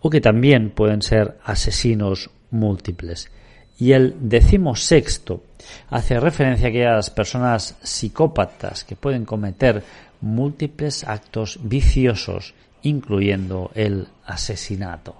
[0.00, 3.30] o que también pueden ser asesinos múltiples.
[3.78, 5.44] Y el decimosexto
[5.88, 9.82] hace referencia a aquellas personas psicópatas que pueden cometer
[10.20, 15.19] múltiples actos viciosos, incluyendo el asesinato.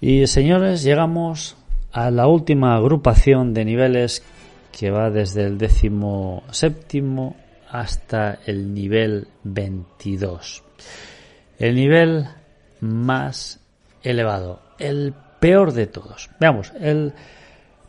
[0.00, 1.56] Y señores, llegamos
[1.92, 4.22] a la última agrupación de niveles
[4.70, 7.36] que va desde el décimo séptimo
[7.70, 10.62] hasta el nivel 22.
[11.58, 12.26] El nivel
[12.80, 13.60] más
[14.02, 16.30] elevado, el peor de todos.
[16.38, 17.12] Veamos, el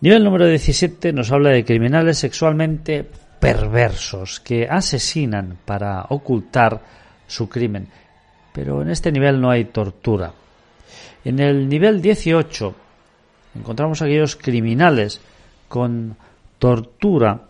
[0.01, 3.05] nivel número 17 nos habla de criminales sexualmente
[3.39, 6.81] perversos que asesinan para ocultar
[7.27, 7.87] su crimen.
[8.51, 10.33] Pero en este nivel no hay tortura.
[11.29, 12.73] En el nivel 18
[13.53, 15.21] encontramos aquellos criminales
[15.67, 16.15] con
[16.57, 17.41] tortura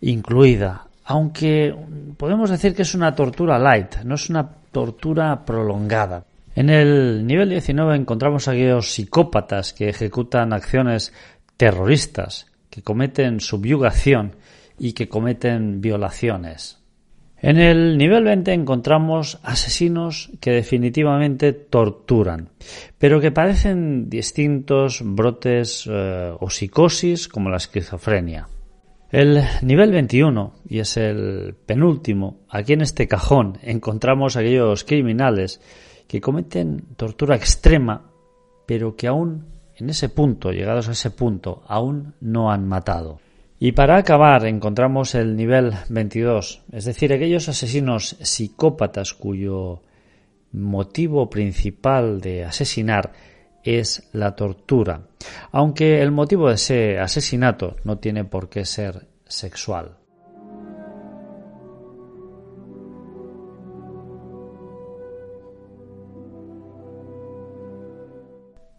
[0.00, 1.74] incluida, aunque
[2.16, 6.24] podemos decir que es una tortura light, no es una tortura prolongada.
[6.54, 11.12] En el nivel 19 encontramos aquellos psicópatas que ejecutan acciones
[11.58, 14.36] terroristas, que cometen subyugación
[14.78, 16.79] y que cometen violaciones.
[17.42, 22.50] En el nivel 20 encontramos asesinos que definitivamente torturan,
[22.98, 28.46] pero que parecen distintos brotes eh, o psicosis como la esquizofrenia.
[29.10, 35.60] El nivel 21, y es el penúltimo, aquí en este cajón encontramos aquellos criminales
[36.06, 38.12] que cometen tortura extrema,
[38.66, 43.18] pero que aún en ese punto, llegados a ese punto, aún no han matado.
[43.62, 49.82] Y para acabar encontramos el nivel 22, es decir, aquellos asesinos psicópatas cuyo
[50.52, 53.12] motivo principal de asesinar
[53.62, 55.02] es la tortura,
[55.52, 59.98] aunque el motivo de ese asesinato no tiene por qué ser sexual.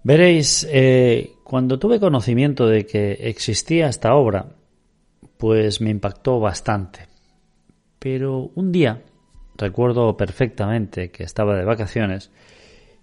[0.04, 4.56] Veréis, eh, cuando tuve conocimiento de que existía esta obra,
[5.42, 7.08] pues me impactó bastante.
[7.98, 9.02] Pero un día,
[9.58, 12.30] recuerdo perfectamente que estaba de vacaciones,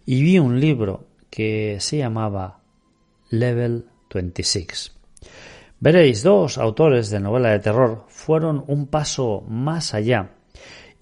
[0.07, 2.61] y vi un libro que se llamaba
[3.29, 4.93] Level 26.
[5.81, 10.31] Veréis, dos autores de novela de terror fueron un paso más allá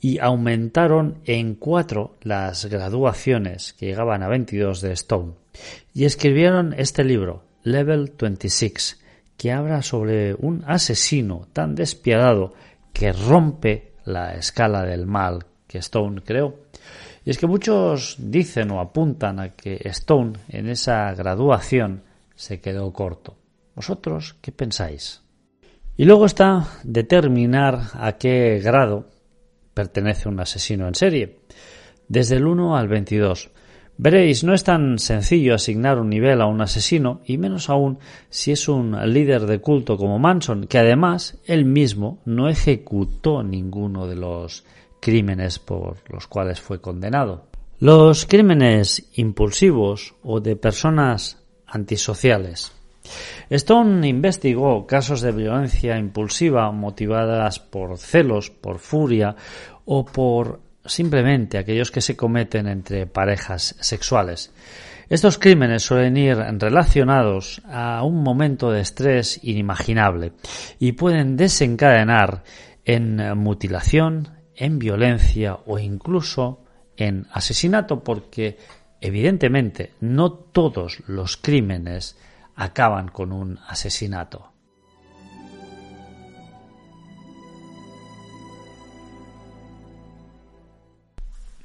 [0.01, 5.35] y aumentaron en cuatro las graduaciones que llegaban a 22 de Stone
[5.93, 9.03] y escribieron este libro, Level 26,
[9.37, 12.55] que habla sobre un asesino tan despiadado
[12.93, 16.55] que rompe la escala del mal que Stone creó.
[17.25, 22.03] Y es que muchos dicen o apuntan a que Stone en esa graduación
[22.35, 23.37] se quedó corto.
[23.75, 25.23] ¿Vosotros qué pensáis?
[25.97, 29.07] Y luego está determinar a qué grado
[29.75, 31.41] pertenece un asesino en serie.
[32.09, 33.51] Desde el 1 al 22.
[33.99, 38.53] Veréis, no es tan sencillo asignar un nivel a un asesino, y menos aún si
[38.53, 44.17] es un líder de culto como Manson, que además él mismo no ejecutó ninguno de
[44.17, 44.65] los
[45.01, 47.47] crímenes por los cuales fue condenado.
[47.79, 52.73] Los crímenes impulsivos o de personas antisociales.
[53.49, 59.37] Stone investigó casos de violencia impulsiva motivadas por celos, por furia
[59.85, 64.53] o por simplemente aquellos que se cometen entre parejas sexuales.
[65.09, 70.33] Estos crímenes suelen ir relacionados a un momento de estrés inimaginable
[70.81, 72.43] y pueden desencadenar
[72.85, 76.65] en mutilación, en violencia o incluso
[76.97, 78.59] en asesinato porque
[79.01, 82.17] evidentemente no todos los crímenes
[82.57, 84.56] acaban con un asesinato.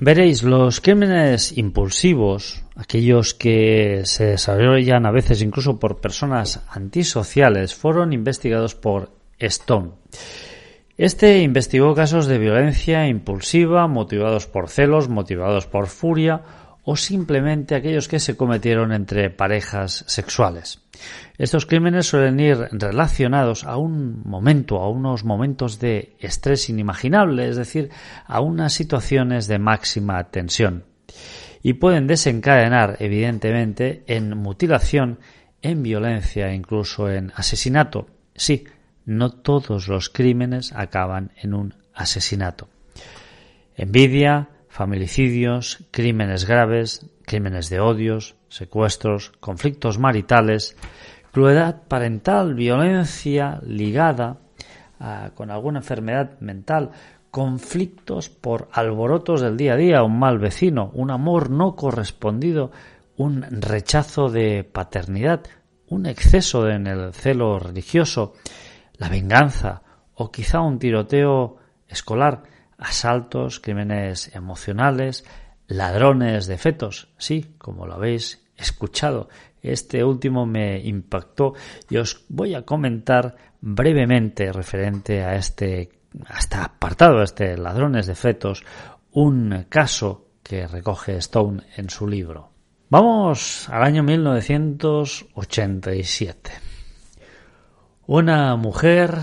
[0.04, 8.12] Veréis, los crímenes impulsivos, aquellos que se desarrollan a veces incluso por personas antisociales, fueron
[8.12, 9.92] investigados por Stone.
[10.98, 16.42] Este investigó casos de violencia impulsiva motivados por celos, motivados por furia
[16.84, 20.81] o simplemente aquellos que se cometieron entre parejas sexuales.
[21.38, 27.56] Estos crímenes suelen ir relacionados a un momento, a unos momentos de estrés inimaginable, es
[27.56, 27.90] decir,
[28.26, 30.86] a unas situaciones de máxima tensión.
[31.64, 35.20] Y pueden desencadenar, evidentemente, en mutilación,
[35.62, 38.08] en violencia e incluso en asesinato.
[38.36, 38.66] Sí,
[39.06, 42.70] no todos los crímenes acaban en un asesinato.
[43.76, 50.76] Envidia, familicidios, crímenes graves, crímenes de odios, secuestros, conflictos maritales,
[51.32, 54.38] crueldad parental, violencia ligada
[55.34, 56.92] con alguna enfermedad mental,
[57.32, 62.72] conflictos por alborotos del día a día, un mal vecino, un amor no correspondido,
[63.16, 65.42] un rechazo de paternidad,
[65.88, 68.34] un exceso en el celo religioso,
[68.98, 69.82] la venganza
[70.14, 72.44] o quizá un tiroteo escolar,
[72.78, 75.26] asaltos, crímenes emocionales,
[75.68, 77.08] ladrones de fetos.
[77.18, 79.30] Sí, como lo habéis escuchado,
[79.62, 81.54] este último me impactó
[81.90, 85.90] y os voy a comentar brevemente referente a este,
[86.28, 88.64] hasta apartado, este ladrones de fetos,
[89.12, 92.50] un caso que recoge Stone en su libro.
[92.90, 96.52] Vamos al año 1987.
[98.08, 99.16] Una mujer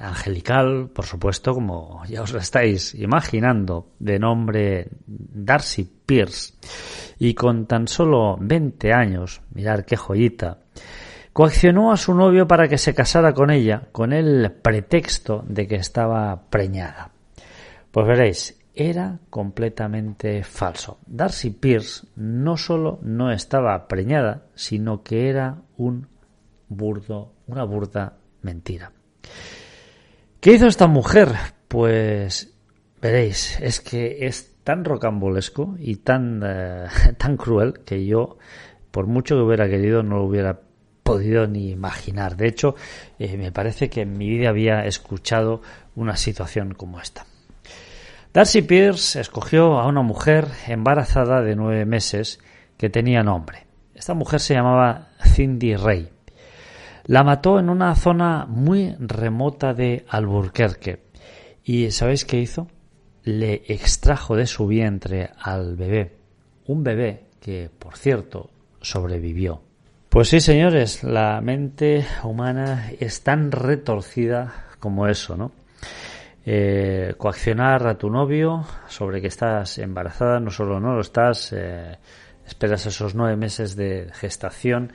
[0.00, 6.54] angelical, por supuesto, como ya os la estáis imaginando, de nombre Darcy Pierce,
[7.18, 10.58] y con tan solo 20 años, mirar qué joyita,
[11.32, 15.76] coaccionó a su novio para que se casara con ella con el pretexto de que
[15.76, 17.10] estaba preñada.
[17.90, 20.98] Pues veréis, era completamente falso.
[21.06, 26.06] Darcy Pierce no solo no estaba preñada, sino que era un
[26.68, 28.92] burdo, una burda mentira.
[30.40, 31.30] ¿Qué hizo esta mujer?
[31.68, 32.54] Pues
[33.00, 34.26] veréis, es que
[34.66, 36.86] tan rocambolesco y tan, eh,
[37.18, 38.36] tan cruel que yo,
[38.90, 40.58] por mucho que hubiera querido, no lo hubiera
[41.04, 42.36] podido ni imaginar.
[42.36, 42.74] De hecho,
[43.20, 45.62] eh, me parece que en mi vida había escuchado
[45.94, 47.26] una situación como esta.
[48.34, 52.40] Darcy Pierce escogió a una mujer embarazada de nueve meses
[52.76, 53.68] que tenía nombre.
[53.94, 56.10] Esta mujer se llamaba Cindy Ray.
[57.04, 61.04] La mató en una zona muy remota de Alburquerque.
[61.62, 62.66] ¿Y sabéis qué hizo?
[63.26, 66.12] Le extrajo de su vientre al bebé.
[66.66, 68.50] Un bebé que, por cierto,
[68.80, 69.60] sobrevivió.
[70.08, 75.50] Pues sí, señores, la mente humana es tan retorcida como eso, ¿no?
[76.44, 81.98] Eh, coaccionar a tu novio sobre que estás embarazada, no solo no lo estás, eh,
[82.46, 84.92] esperas esos nueve meses de gestación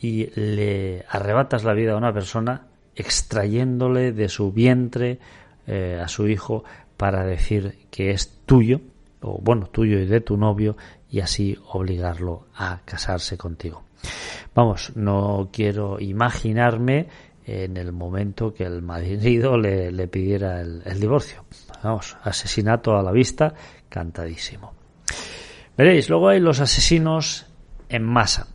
[0.00, 5.18] y le arrebatas la vida a una persona extrayéndole de su vientre
[5.66, 6.62] eh, a su hijo
[6.96, 8.80] para decir que es tuyo,
[9.20, 10.76] o bueno, tuyo y de tu novio,
[11.10, 13.84] y así obligarlo a casarse contigo.
[14.54, 17.08] Vamos, no quiero imaginarme
[17.46, 21.44] en el momento que el marido le, pidiera el, divorcio.
[21.82, 23.54] Vamos, asesinato a la vista,
[23.88, 24.72] cantadísimo.
[25.76, 27.46] Veréis, luego hay los asesinos
[27.88, 28.48] en masa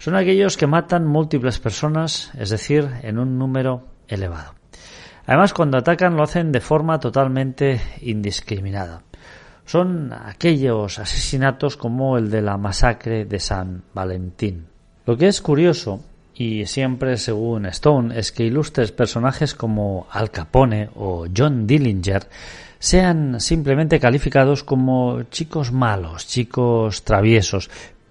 [0.00, 4.54] son aquellos que matan múltiples personas, es decir, en un número elevado.
[5.30, 9.04] Además, cuando atacan lo hacen de forma totalmente indiscriminada.
[9.64, 14.66] Son aquellos asesinatos como el de la masacre de San Valentín.
[15.06, 16.00] Lo que es curioso,
[16.34, 22.26] y siempre según Stone, es que ilustres personajes como Al Capone o John Dillinger
[22.80, 27.70] sean simplemente calificados como chicos malos, chicos traviesos,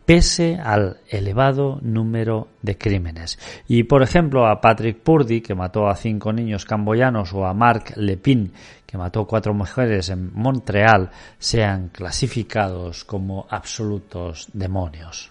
[0.10, 3.38] pese al elevado número de crímenes.
[3.68, 7.94] Y por ejemplo a Patrick Purdy, que mató a cinco niños camboyanos, o a Mark
[7.96, 8.52] Lepin,
[8.88, 15.30] que mató cuatro mujeres en Montreal, sean clasificados como absolutos demonios.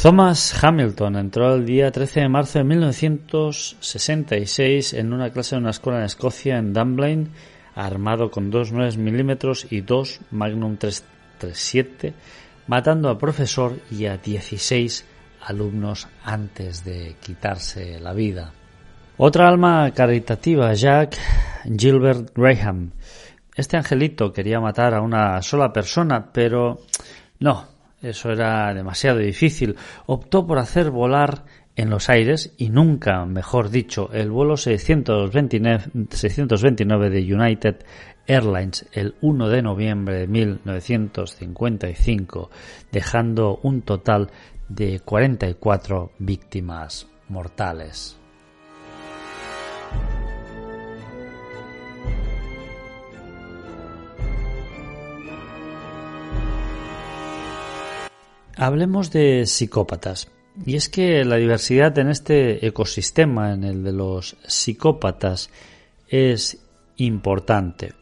[0.00, 5.70] Thomas Hamilton entró el día 13 de marzo de 1966 en una clase de una
[5.70, 7.26] escuela en Escocia, en Dunblane,
[7.74, 12.14] armado con dos 9 milímetros y dos Magnum 337
[12.66, 15.04] matando al profesor y a 16
[15.42, 18.52] alumnos antes de quitarse la vida.
[19.18, 21.16] Otra alma caritativa, Jack
[21.64, 22.92] Gilbert Graham.
[23.54, 26.80] Este angelito quería matar a una sola persona, pero
[27.38, 27.64] no,
[28.02, 29.76] eso era demasiado difícil.
[30.04, 31.44] Optó por hacer volar
[31.76, 37.76] en los aires y nunca, mejor dicho, el vuelo 629, 629 de United
[38.26, 42.50] Airlines el 1 de noviembre de 1955,
[42.92, 44.30] dejando un total
[44.68, 48.18] de 44 víctimas mortales.
[58.56, 60.28] Hablemos de psicópatas.
[60.64, 65.50] Y es que la diversidad en este ecosistema, en el de los psicópatas,
[66.08, 66.58] es
[66.96, 67.92] importante.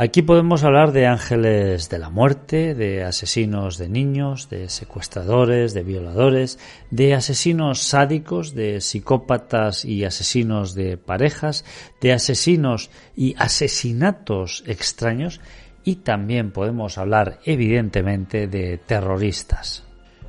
[0.00, 5.82] Aquí podemos hablar de ángeles de la muerte, de asesinos de niños, de secuestradores, de
[5.82, 6.60] violadores,
[6.92, 11.64] de asesinos sádicos, de psicópatas y asesinos de parejas,
[12.00, 15.40] de asesinos y asesinatos extraños
[15.82, 19.82] y también podemos hablar evidentemente de terroristas.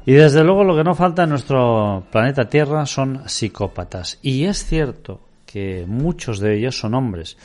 [0.04, 4.18] Y desde luego lo que no falta en nuestro planeta Tierra son psicópatas.
[4.24, 7.38] Y es cierto que muchos de ellos son hombres,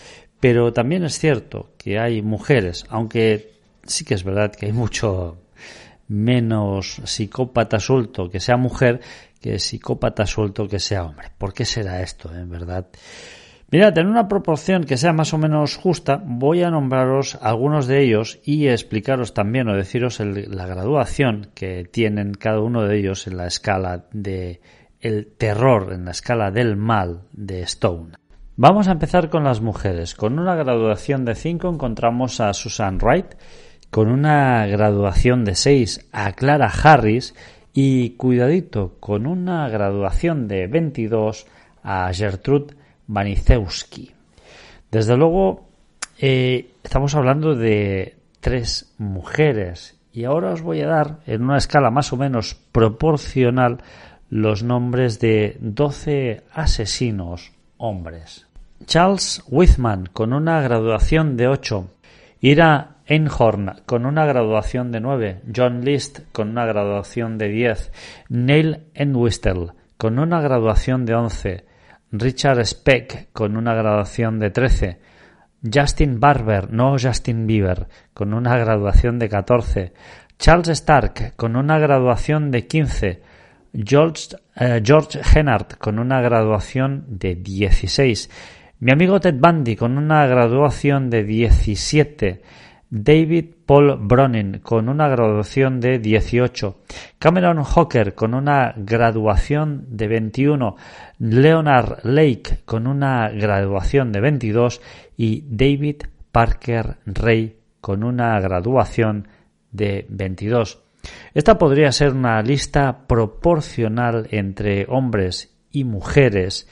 [0.45, 3.55] pero también es cierto que hay mujeres, aunque
[3.87, 5.39] sí que es verdad que hay mucho
[6.07, 9.01] menos psicópata suelto que sea mujer
[9.41, 11.29] que psicópata suelto que sea hombre.
[11.39, 12.89] ¿Por qué será esto, en verdad?
[13.71, 18.03] Mirad, en una proporción que sea más o menos justa, voy a nombraros algunos de
[18.03, 23.39] ellos y explicaros también o deciros la graduación que tienen cada uno de ellos en
[23.39, 24.61] la escala de
[25.01, 28.24] el terror, en la escala del mal de Stone.
[28.57, 30.15] Vamos a empezar con las mujeres.
[30.15, 33.35] Con una graduación de 5 encontramos a Susan Wright,
[33.91, 37.35] con una graduación de 6 a Clara Harris
[37.73, 41.49] y cuidadito, con una graduación de 22
[41.83, 42.77] a Gertrude
[43.09, 44.13] Banicewski.
[44.89, 45.67] Desde luego,
[46.21, 51.91] eh, estamos hablando de tres mujeres y ahora os voy a dar en una escala
[51.91, 53.79] más o menos proporcional
[54.31, 58.44] los nombres de 12 asesinos hombres.
[58.87, 61.91] Charles Whitman con una graduación de 8.
[62.41, 65.43] Ira Einhorn con una graduación de 9.
[65.55, 67.93] John List con una graduación de 10.
[68.28, 71.74] Neil Entwistle con una graduación de 11.
[72.16, 75.01] Richard Speck con una graduación de 13,
[75.72, 79.93] Justin Barber, no Justin Bieber, con una graduación de 14,
[80.39, 83.22] Charles Stark con una graduación de 15,
[83.72, 88.30] George, eh, George Hennard con una graduación de 16,
[88.85, 92.43] mi amigo Ted Bundy con una graduación de 17,
[92.91, 96.82] David Paul Bronin con una graduación de 18,
[97.18, 100.76] Cameron Hawker con una graduación de 21,
[101.18, 104.82] Leonard Lake con una graduación de 22
[105.16, 109.28] y David Parker Ray con una graduación
[109.72, 110.82] de 22.
[111.32, 116.68] Esta podría ser una lista proporcional entre hombres y mujeres,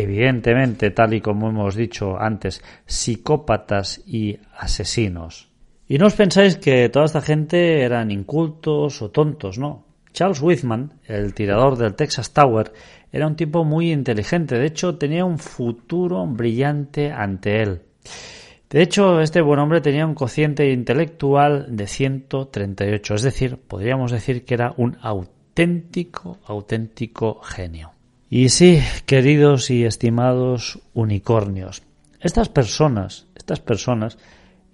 [0.00, 5.48] evidentemente, tal y como hemos dicho antes, psicópatas y asesinos.
[5.86, 9.84] Y no os pensáis que toda esta gente eran incultos o tontos, no.
[10.12, 12.72] Charles Whitman, el tirador del Texas Tower,
[13.12, 17.82] era un tipo muy inteligente, de hecho tenía un futuro brillante ante él.
[18.70, 24.44] De hecho, este buen hombre tenía un cociente intelectual de 138, es decir, podríamos decir
[24.44, 27.93] que era un auténtico, auténtico genio.
[28.36, 31.84] Y sí, queridos y estimados unicornios,
[32.18, 34.18] estas personas, estas personas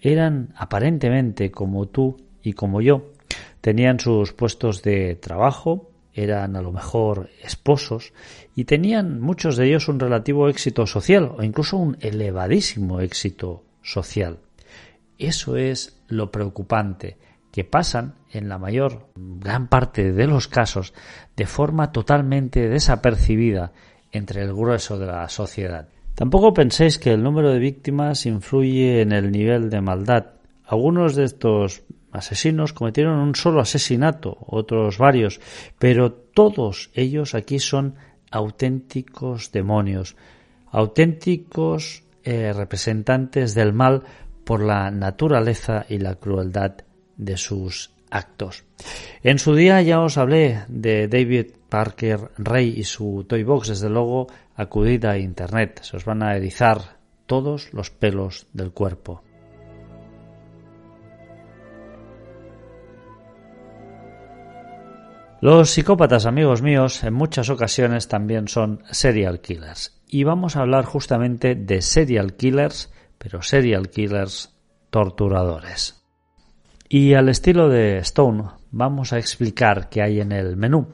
[0.01, 3.13] eran aparentemente como tú y como yo,
[3.61, 8.15] tenían sus puestos de trabajo, eran a lo mejor esposos
[8.57, 14.39] y tenían muchos de ellos un relativo éxito social o incluso un elevadísimo éxito social.
[15.19, 17.19] Eso es lo preocupante,
[17.53, 20.95] que pasan en la mayor gran parte de los casos
[21.37, 23.73] de forma totalmente desapercibida
[24.13, 25.89] entre el grueso de la sociedad.
[26.15, 30.27] Tampoco penséis que el número de víctimas influye en el nivel de maldad.
[30.65, 31.83] Algunos de estos
[32.13, 35.41] asesinos cometieron un solo asesinato, otros varios,
[35.79, 37.95] pero todos ellos aquí son
[38.31, 40.17] auténticos demonios,
[40.71, 44.03] auténticos eh, representantes del mal
[44.45, 46.85] por la naturaleza y la crueldad
[47.21, 48.65] de sus actos.
[49.23, 53.91] En su día ya os hablé de David Parker Ray y su Toy Box, desde
[53.91, 59.23] luego acudid a Internet, se os van a erizar todos los pelos del cuerpo.
[65.43, 69.99] Los psicópatas, amigos míos, en muchas ocasiones también son serial killers.
[70.07, 74.55] Y vamos a hablar justamente de serial killers, pero serial killers
[74.91, 76.00] torturadores.
[76.93, 80.89] Y al estilo de Stone, vamos a explicar qué hay en el menú.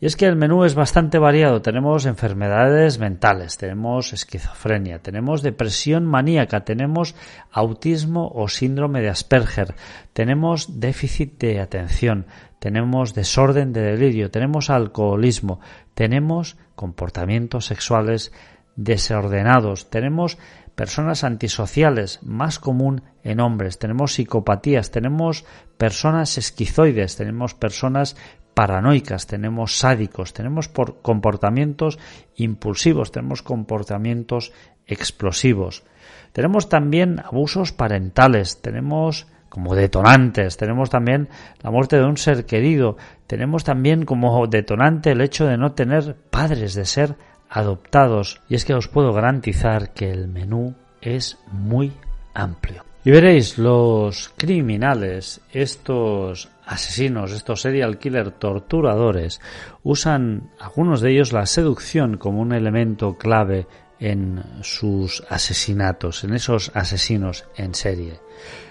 [0.00, 1.60] Y es que el menú es bastante variado.
[1.60, 7.14] Tenemos enfermedades mentales, tenemos esquizofrenia, tenemos depresión maníaca, tenemos
[7.52, 9.74] autismo o síndrome de Asperger,
[10.14, 12.24] tenemos déficit de atención,
[12.58, 15.60] tenemos desorden de delirio, tenemos alcoholismo,
[15.92, 18.32] tenemos comportamientos sexuales
[18.74, 20.38] desordenados, tenemos
[20.76, 25.44] personas antisociales, más común en hombres, tenemos psicopatías, tenemos
[25.78, 28.16] personas esquizoides, tenemos personas
[28.54, 31.98] paranoicas, tenemos sádicos, tenemos por comportamientos
[32.36, 34.52] impulsivos, tenemos comportamientos
[34.86, 35.84] explosivos.
[36.32, 41.28] Tenemos también abusos parentales, tenemos como detonantes, tenemos también
[41.62, 42.96] la muerte de un ser querido,
[43.26, 47.16] tenemos también como detonante el hecho de no tener padres, de ser
[47.48, 48.40] adoptados.
[48.48, 51.92] Y es que os puedo garantizar que el menú es muy
[52.34, 52.84] amplio.
[53.04, 59.40] Y veréis, los criminales, estos asesinos, estos serial killer torturadores,
[59.84, 63.68] usan algunos de ellos la seducción como un elemento clave
[64.00, 68.20] en sus asesinatos, en esos asesinos en serie.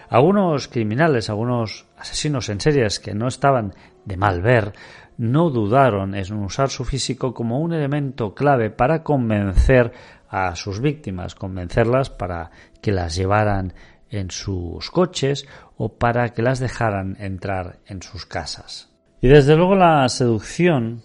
[0.10, 3.74] Algunos criminales, algunos asesinos en series que no estaban
[4.04, 4.74] de mal ver,
[5.18, 9.92] no dudaron en usar su físico como un elemento clave para convencer
[10.30, 12.52] a sus víctimas, convencerlas para
[12.82, 13.74] que las llevaran
[14.10, 15.46] en sus coches
[15.78, 18.90] o para que las dejaran entrar en sus casas.
[19.22, 21.02] Y desde luego la seducción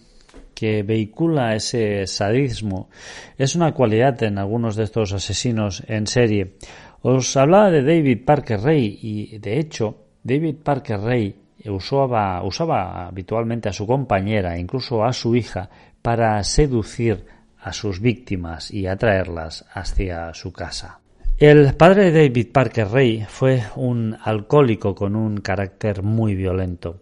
[0.53, 2.89] que vehicula ese sadismo
[3.37, 6.57] es una cualidad en algunos de estos asesinos en serie.
[7.01, 11.35] Os hablaba de David Parker Ray y de hecho David Parker Ray
[11.69, 15.69] usaba, usaba habitualmente a su compañera, incluso a su hija,
[16.01, 17.25] para seducir
[17.59, 20.99] a sus víctimas y atraerlas hacia su casa.
[21.37, 27.01] El padre de David Parker Ray fue un alcohólico con un carácter muy violento.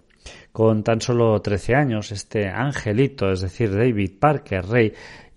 [0.52, 4.94] Con tan solo 13 años, este angelito, es decir, David Parker Ray,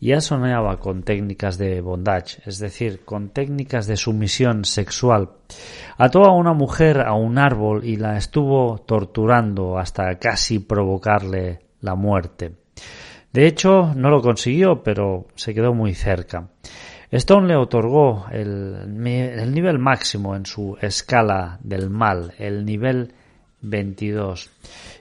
[0.09, 5.31] ya soñaba con técnicas de bondage, es decir, con técnicas de sumisión sexual.
[5.97, 11.95] Ató a una mujer a un árbol y la estuvo torturando hasta casi provocarle la
[11.95, 12.53] muerte.
[13.33, 16.49] De hecho, no lo consiguió, pero se quedó muy cerca.
[17.13, 23.13] Stone le otorgó el, el, nivel máximo en su escala del mal, el nivel
[23.61, 24.51] 22.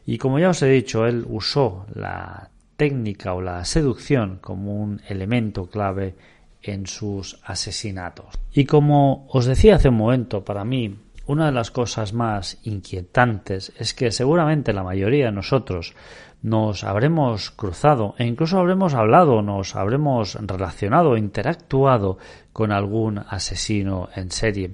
[0.05, 2.51] Y como ya os he dicho, él usó la
[2.81, 6.15] técnica o la seducción como un elemento clave
[6.63, 8.33] en sus asesinatos.
[8.51, 13.71] Y como os decía hace un momento, para mí una de las cosas más inquietantes
[13.77, 15.93] es que seguramente la mayoría de nosotros
[16.41, 22.17] nos habremos cruzado e incluso habremos hablado, nos habremos relacionado, interactuado
[22.51, 24.71] con algún asesino en serie.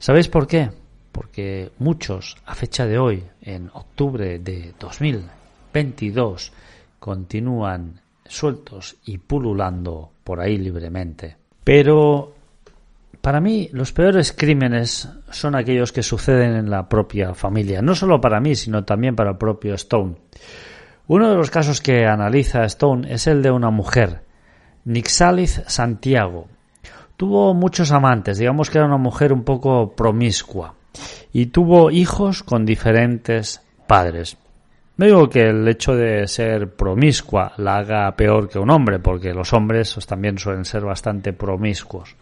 [0.00, 0.70] ¿Sabéis por qué?
[1.12, 6.52] Porque muchos, a fecha de hoy, en octubre de 2022,
[6.98, 11.36] continúan sueltos y pululando por ahí libremente.
[11.64, 12.34] Pero
[13.20, 18.20] para mí los peores crímenes son aquellos que suceden en la propia familia, no solo
[18.20, 20.16] para mí, sino también para el propio Stone.
[21.08, 24.22] Uno de los casos que analiza Stone es el de una mujer,
[24.84, 26.46] Nixalith Santiago.
[27.16, 30.74] Tuvo muchos amantes, digamos que era una mujer un poco promiscua,
[31.32, 34.36] y tuvo hijos con diferentes padres.
[34.98, 39.32] No digo que el hecho de ser promiscua la haga peor que un hombre, porque
[39.32, 42.16] los hombres pues, también suelen ser bastante promiscuos.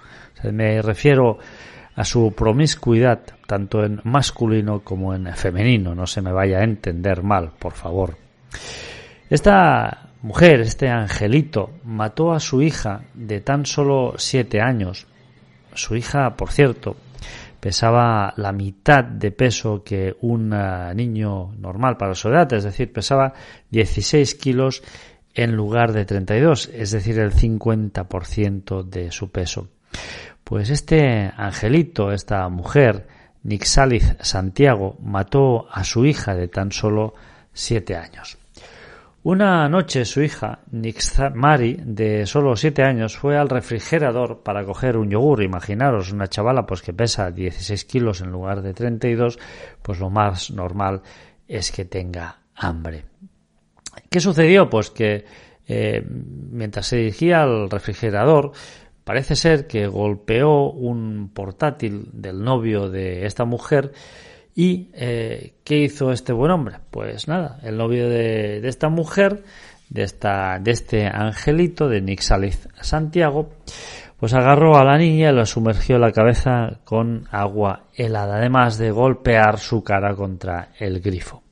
[0.53, 1.39] me refiero
[1.95, 5.95] a su promiscuidad, tanto en masculino como en femenino.
[5.95, 8.19] No se me vaya a entender mal, por favor.
[9.31, 15.07] Esta mujer, este angelito, mató a su hija de tan solo siete años.
[15.73, 16.95] Su hija, por cierto,
[17.67, 22.93] pesaba la mitad de peso que un eh, niño normal para su edad, es decir,
[22.93, 23.33] pesaba
[23.71, 24.85] 16 kilos
[25.35, 29.67] en lugar de 32, es decir, el 50% de su peso.
[30.45, 33.09] Pues este angelito, esta mujer,
[33.43, 37.15] Nixalith Santiago, mató a su hija de tan solo
[37.53, 38.39] siete años.
[39.29, 40.61] Una noche su hija,
[41.35, 45.43] Mari, de solo siete años, fue al refrigerador para coger un yogur.
[45.43, 49.37] Imaginaros, una chavala pues que pesa 16 kilos en lugar de 32,
[49.83, 51.03] pues lo más normal
[51.49, 53.07] es que tenga hambre.
[54.09, 54.71] ¿Qué sucedió?
[54.71, 55.25] Pues que
[55.67, 58.53] eh, mientras se dirigía al refrigerador,
[59.03, 63.91] parece ser que golpeó un portátil del novio de esta mujer
[64.59, 66.79] ¿Y eh, qué hizo este buen hombre?
[66.91, 69.43] Pues nada, el novio de, esta mujer,
[69.91, 73.51] de, esta, de este angelito, de Nixalith Santiago,
[74.19, 78.91] pues agarró a la niña y la sumergió la cabeza con agua helada, además de
[78.93, 81.43] golpear su cara contra el grifo.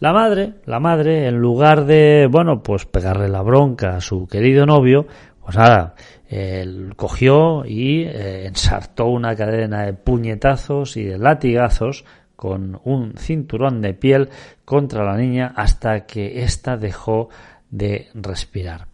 [0.00, 4.66] La madre, la madre, en lugar de, bueno, pues pegarle la bronca a su querido
[4.66, 5.06] novio,
[5.42, 5.94] pues nada,
[6.28, 12.04] él cogió y eh, ensartó una cadena de puñetazos y de latigazos
[12.36, 14.28] con un cinturón de piel
[14.64, 17.28] contra la niña hasta que ésta dejó
[17.70, 18.86] de respirar,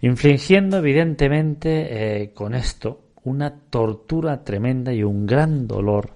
[0.00, 6.10] infligiendo evidentemente eh, con esto una tortura tremenda y un gran dolor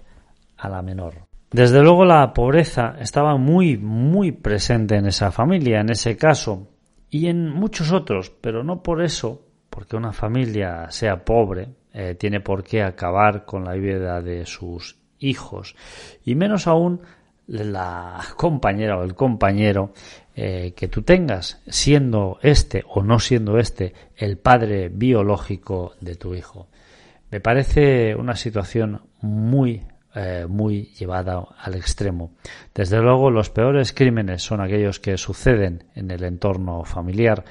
[0.57, 1.29] a la menor.
[1.51, 6.69] Desde luego la pobreza estaba muy, muy presente en esa familia, en ese caso,
[7.11, 12.41] y en muchos otros, pero no por eso, porque una familia sea pobre, eh, tiene
[12.41, 15.77] por qué acabar con la vida de sus hijos
[16.25, 17.01] y menos aún
[17.49, 19.93] la compañera o el compañero
[20.37, 26.35] eh, que tú tengas, siendo este o no siendo este el padre biológico de tu
[26.35, 26.69] hijo.
[27.31, 29.83] Me parece una situación muy,
[30.15, 32.33] eh, muy llevada al extremo.
[32.75, 37.45] Desde luego, los peores crímenes son aquellos que suceden en el entorno familiar,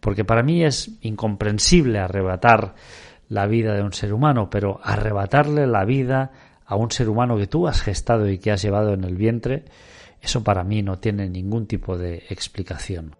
[0.00, 2.74] porque para mí es incomprensible arrebatar
[3.28, 6.32] la vida de un ser humano, pero arrebatarle la vida
[6.70, 9.64] a un ser humano que tú has gestado y que has llevado en el vientre,
[10.22, 13.16] eso para mí no tiene ningún tipo de explicación.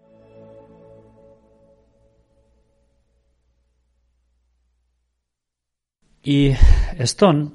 [6.23, 6.53] Y
[6.97, 7.51] Stone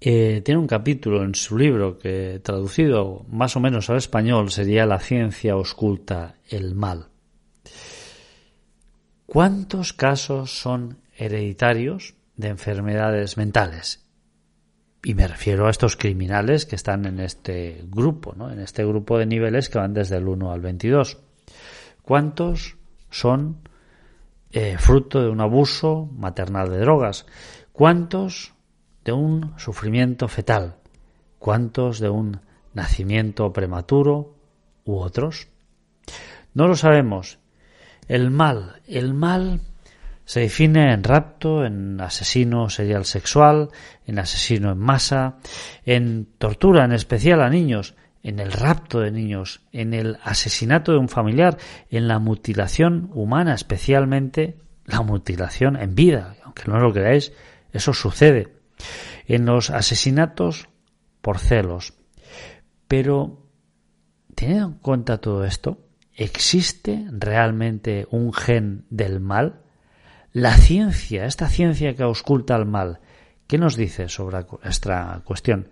[0.00, 4.86] eh, tiene un capítulo en su libro que traducido más o menos al español sería
[4.86, 7.08] La ciencia oculta el mal.
[9.26, 14.07] ¿Cuántos casos son hereditarios de enfermedades mentales?
[15.02, 18.50] Y me refiero a estos criminales que están en este grupo, ¿no?
[18.50, 21.18] en este grupo de niveles que van desde el 1 al 22.
[22.02, 22.76] ¿Cuántos
[23.10, 23.58] son
[24.50, 27.26] eh, fruto de un abuso maternal de drogas?
[27.72, 28.54] ¿Cuántos
[29.04, 30.76] de un sufrimiento fetal?
[31.38, 32.40] ¿Cuántos de un
[32.74, 34.34] nacimiento prematuro
[34.84, 35.48] u otros?
[36.54, 37.38] No lo sabemos.
[38.08, 39.60] El mal, el mal
[40.28, 43.70] se define en rapto, en asesino serial sexual,
[44.04, 45.38] en asesino en masa,
[45.86, 50.98] en tortura en especial a niños, en el rapto de niños, en el asesinato de
[50.98, 51.56] un familiar,
[51.88, 57.32] en la mutilación humana, especialmente la mutilación en vida, aunque no lo creáis,
[57.72, 58.52] eso sucede.
[59.24, 60.68] En los asesinatos
[61.22, 61.94] por celos.
[62.86, 63.46] Pero,
[64.34, 65.78] teniendo en cuenta todo esto,
[66.12, 69.62] ¿existe realmente un gen del mal?
[70.38, 73.00] La ciencia, esta ciencia que ausculta al mal,
[73.48, 75.66] ¿qué nos dice sobre esta cuestión?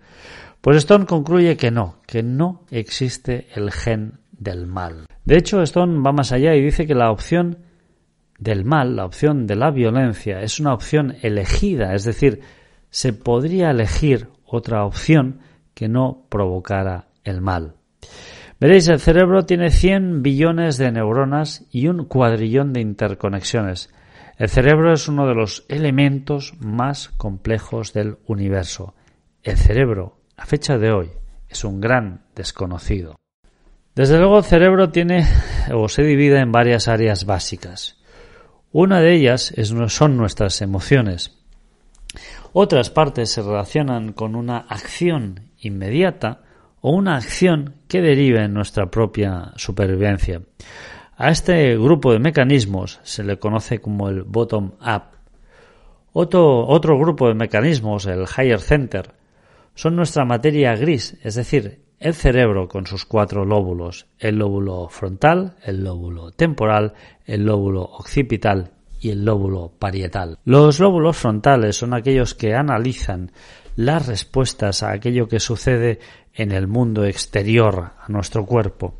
[0.59, 5.05] Pues Stone concluye que no, que no existe el gen del mal.
[5.23, 7.59] De hecho, Stone va más allá y dice que la opción
[8.39, 12.41] del mal, la opción de la violencia, es una opción elegida, es decir,
[12.89, 15.39] se podría elegir otra opción
[15.75, 17.75] que no provocara el mal.
[18.59, 23.93] Veréis, el cerebro tiene 100 billones de neuronas y un cuadrillón de interconexiones.
[24.37, 28.93] El cerebro es uno de los elementos más complejos del universo.
[29.41, 31.09] El cerebro, a fecha de hoy,
[31.49, 33.15] es un gran desconocido.
[33.95, 35.25] Desde luego el cerebro tiene
[35.73, 37.97] o se divide en varias áreas básicas.
[38.71, 39.51] Una de ellas
[39.87, 41.35] son nuestras emociones.
[42.53, 46.43] Otras partes se relacionan con una acción inmediata
[46.81, 50.41] o una acción que derive en nuestra propia supervivencia.
[51.19, 55.17] A este grupo de mecanismos se le conoce como el bottom-up.
[56.13, 59.15] Otro, otro grupo de mecanismos, el higher center,
[59.73, 65.55] son nuestra materia gris, es decir, el cerebro con sus cuatro lóbulos, el lóbulo frontal,
[65.63, 66.93] el lóbulo temporal,
[67.25, 70.37] el lóbulo occipital y el lóbulo parietal.
[70.45, 73.31] Los lóbulos frontales son aquellos que analizan
[73.75, 75.97] las respuestas a aquello que sucede
[76.35, 78.93] en el mundo exterior a nuestro cuerpo.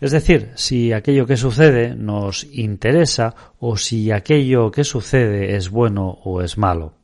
[0.00, 6.18] Es decir, si aquello que sucede nos interesa o si aquello que sucede es bueno
[6.24, 6.94] o es malo.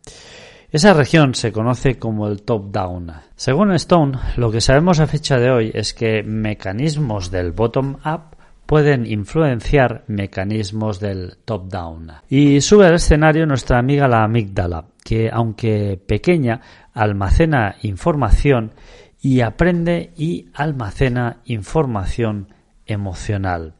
[0.70, 3.12] Esa región se conoce como el top-down.
[3.36, 8.36] Según Stone, lo que sabemos a fecha de hoy es que mecanismos del bottom-up
[8.66, 12.12] pueden influenciar mecanismos del top-down.
[12.28, 16.61] Y sube al escenario nuestra amiga la amígdala, que aunque pequeña,
[16.92, 18.72] almacena información
[19.20, 22.53] y aprende y almacena información
[22.87, 23.74] emocional.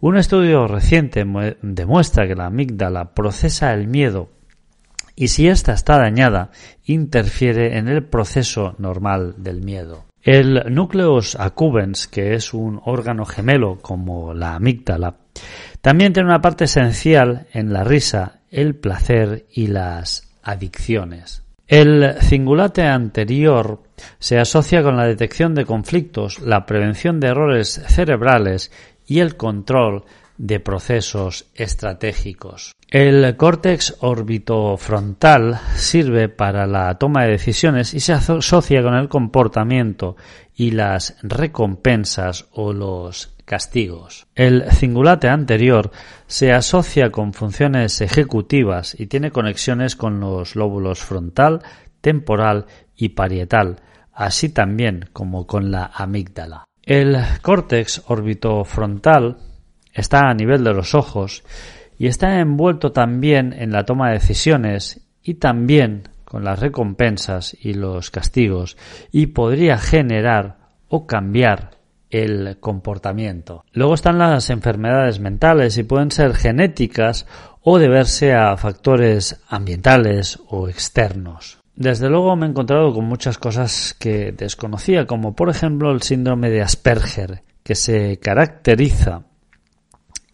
[0.00, 1.24] Un estudio reciente
[1.62, 4.30] demuestra que la amígdala procesa el miedo
[5.16, 6.50] y si ésta está dañada,
[6.84, 10.04] interfiere en el proceso normal del miedo.
[10.22, 15.16] El nucleus accumbens, que es un órgano gemelo como la amígdala,
[15.80, 21.45] también tiene una parte esencial en la risa, el placer y las adicciones.
[21.66, 23.82] El cingulate anterior
[24.20, 28.70] se asocia con la detección de conflictos, la prevención de errores cerebrales
[29.04, 30.04] y el control
[30.38, 32.72] de procesos estratégicos.
[32.88, 40.16] El córtex orbitofrontal sirve para la toma de decisiones y se asocia con el comportamiento
[40.54, 44.26] y las recompensas o los castigos.
[44.34, 45.90] El cingulate anterior
[46.26, 51.62] se asocia con funciones ejecutivas y tiene conexiones con los lóbulos frontal,
[52.00, 52.66] temporal
[52.96, 53.80] y parietal,
[54.12, 56.64] así también como con la amígdala.
[56.82, 59.38] El córtex orbitofrontal
[59.96, 61.42] está a nivel de los ojos
[61.98, 67.74] y está envuelto también en la toma de decisiones y también con las recompensas y
[67.74, 68.76] los castigos
[69.10, 71.70] y podría generar o cambiar
[72.10, 73.64] el comportamiento.
[73.72, 77.26] Luego están las enfermedades mentales y pueden ser genéticas
[77.62, 81.58] o deberse a factores ambientales o externos.
[81.74, 86.48] desde luego me he encontrado con muchas cosas que desconocía, como por ejemplo el síndrome
[86.48, 89.24] de Asperger, que se caracteriza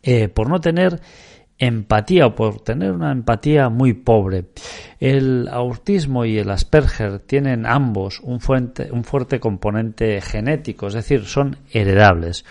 [0.02, 1.00] eh, por no tener
[1.58, 4.46] empatía o por tener una empatía muy pobre.
[4.98, 12.44] El autismo y el Asperger tienen ambos un fuerte, componente genético, es decir, son heredables.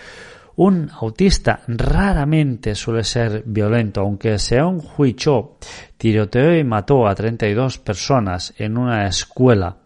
[0.54, 5.56] Un autista raramente suele ser violento, aunque Seon Hui-cho
[5.96, 9.78] tiroteó y mató a 32 personas en una escuela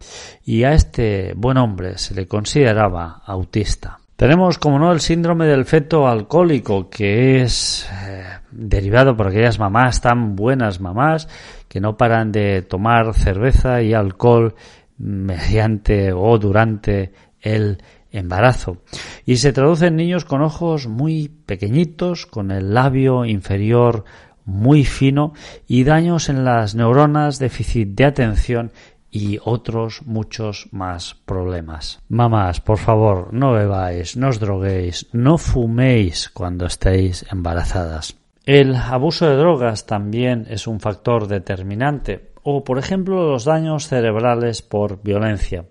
[0.45, 3.99] y a este buen hombre se le consideraba autista.
[4.17, 10.01] Tenemos, como no, el síndrome del feto alcohólico, que es eh, derivado por aquellas mamás
[10.01, 11.29] tan buenas mamás
[11.67, 14.55] que no paran de tomar cerveza y alcohol
[14.97, 17.77] mediante o durante el
[18.11, 18.77] embarazo.
[19.23, 24.03] Y se traduce en niños con ojos muy pequeñitos, con el labio inferior
[24.45, 25.33] muy fino
[25.67, 28.71] y daños en las neuronas, déficit de atención
[29.11, 31.99] y otros muchos más problemas.
[32.09, 38.17] Mamás, por favor, no bebáis, no os droguéis, no fuméis cuando estéis embarazadas.
[38.45, 44.61] El abuso de drogas también es un factor determinante, o por ejemplo los daños cerebrales
[44.61, 45.65] por violencia.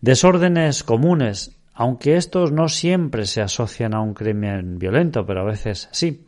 [0.00, 5.88] Desórdenes comunes, aunque estos no siempre se asocian a un crimen violento, pero a veces
[5.92, 6.24] sí.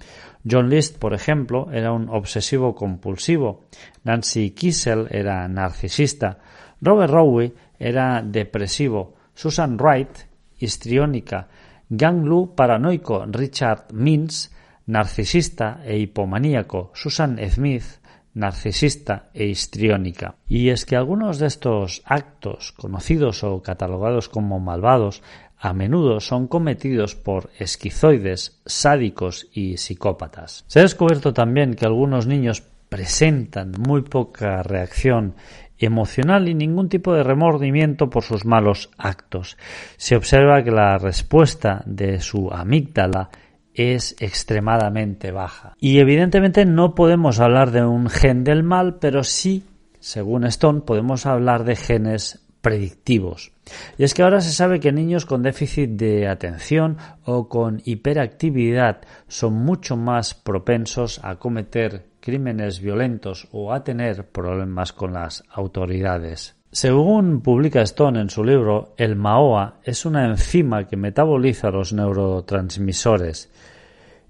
[0.49, 3.65] John List, por ejemplo, era un obsesivo compulsivo.
[4.05, 6.39] Nancy Kiesel era narcisista.
[6.81, 9.15] Robert Rowe era depresivo.
[9.35, 10.27] Susan Wright,
[10.59, 11.49] histriónica.
[11.89, 13.27] Gang Lu, paranoico.
[13.27, 14.51] Richard Mintz,
[14.87, 16.91] narcisista e hipomaníaco.
[16.95, 18.01] Susan Smith,
[18.35, 20.37] narcisista e histriónica.
[20.49, 25.23] Y es que algunos de estos actos, conocidos o catalogados como malvados,
[25.61, 30.65] a menudo son cometidos por esquizoides, sádicos y psicópatas.
[30.67, 35.35] Se ha descubierto también que algunos niños presentan muy poca reacción
[35.79, 39.59] emocional y ningún tipo de remordimiento por sus malos actos.
[39.99, 43.29] Se observa que la respuesta de su amígdala
[43.75, 45.75] es extremadamente baja.
[45.79, 49.65] Y evidentemente no podemos hablar de un gen del mal, pero sí,
[49.99, 53.53] según Stone, podemos hablar de genes predictivos.
[53.99, 59.03] Y es que ahora se sabe que niños con déficit de atención o con hiperactividad
[59.29, 66.57] son mucho más propensos a cometer crímenes violentos o a tener problemas con las autoridades.
[66.73, 73.51] Según publica Stone en su libro, el MAOA es una enzima que metaboliza los neurotransmisores.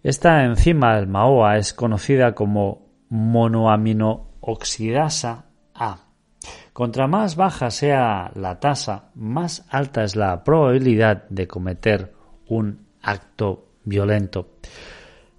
[0.02, 5.49] Esta enzima, el MAOA, es conocida como monoaminooxidasa.
[6.72, 12.12] Contra más baja sea la tasa, más alta es la probabilidad de cometer
[12.48, 14.48] un acto violento.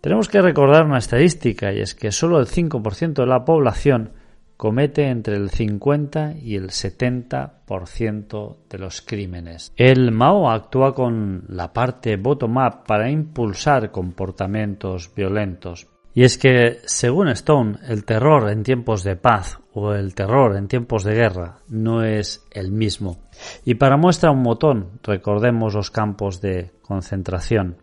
[0.01, 4.13] Tenemos que recordar una estadística y es que solo el 5% de la población
[4.57, 9.73] comete entre el 50 y el 70% de los crímenes.
[9.75, 15.87] El Mao actúa con la parte bottom-up para impulsar comportamientos violentos.
[16.13, 20.67] Y es que, según Stone, el terror en tiempos de paz o el terror en
[20.67, 23.17] tiempos de guerra no es el mismo.
[23.63, 27.77] Y para muestra un botón, recordemos los campos de concentración.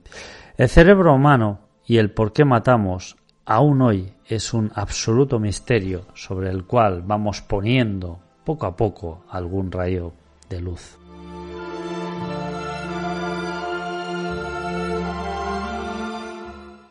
[0.57, 3.17] El cerebro humano y el por qué matamos
[3.47, 9.73] aún hoy es un absoluto misterio sobre el cual vamos poniendo poco a poco algún
[9.73, 10.13] rayo
[10.51, 10.99] de luz.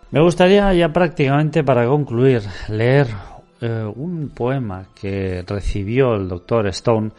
[0.09, 3.07] Me gustaría ya prácticamente para concluir leer
[3.59, 7.11] eh, un poema que recibió el doctor Stone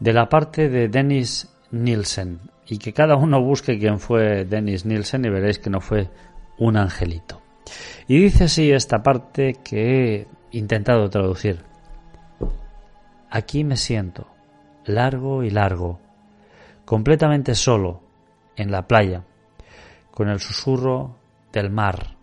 [0.00, 5.24] de la parte de Dennis Nielsen y que cada uno busque quién fue Dennis Nielsen
[5.24, 6.10] y veréis que no fue
[6.58, 7.40] un angelito.
[8.08, 11.60] Y dice así esta parte que he intentado traducir.
[13.30, 14.26] Aquí me siento,
[14.86, 16.00] largo y largo,
[16.84, 18.02] completamente solo,
[18.56, 19.22] en la playa,
[20.10, 21.16] con el susurro
[21.52, 22.13] del mar,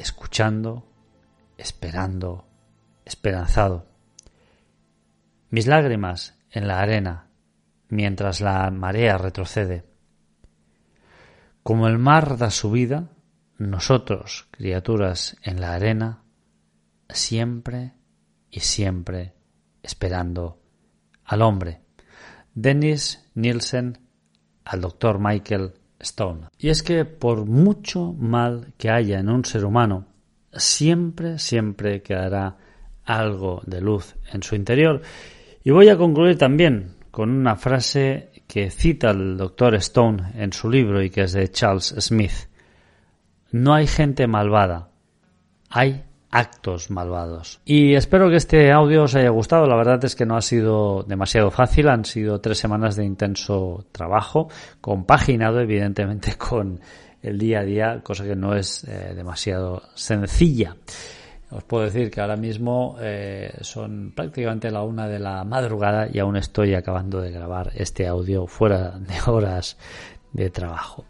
[0.00, 0.86] escuchando,
[1.58, 2.48] esperando,
[3.04, 3.86] esperanzado.
[5.50, 7.28] Mis lágrimas en la arena,
[7.88, 9.84] mientras la marea retrocede.
[11.62, 13.10] Como el mar da su vida,
[13.58, 16.22] nosotros, criaturas en la arena,
[17.10, 17.92] siempre
[18.50, 19.34] y siempre
[19.82, 20.62] esperando
[21.24, 21.82] al hombre.
[22.54, 23.98] Dennis Nielsen
[24.64, 26.48] al doctor Michael Stone.
[26.58, 30.06] Y es que por mucho mal que haya en un ser humano,
[30.52, 32.56] siempre, siempre quedará
[33.04, 35.02] algo de luz en su interior.
[35.62, 40.70] Y voy a concluir también con una frase que cita el doctor Stone en su
[40.70, 42.48] libro y que es de Charles Smith.
[43.52, 44.90] No hay gente malvada,
[45.68, 47.60] hay actos malvados.
[47.64, 49.66] Y espero que este audio os haya gustado.
[49.66, 51.88] La verdad es que no ha sido demasiado fácil.
[51.88, 54.48] Han sido tres semanas de intenso trabajo,
[54.80, 56.80] compaginado evidentemente con
[57.22, 60.76] el día a día, cosa que no es eh, demasiado sencilla.
[61.50, 66.20] Os puedo decir que ahora mismo eh, son prácticamente la una de la madrugada y
[66.20, 69.76] aún estoy acabando de grabar este audio fuera de horas
[70.32, 71.04] de trabajo.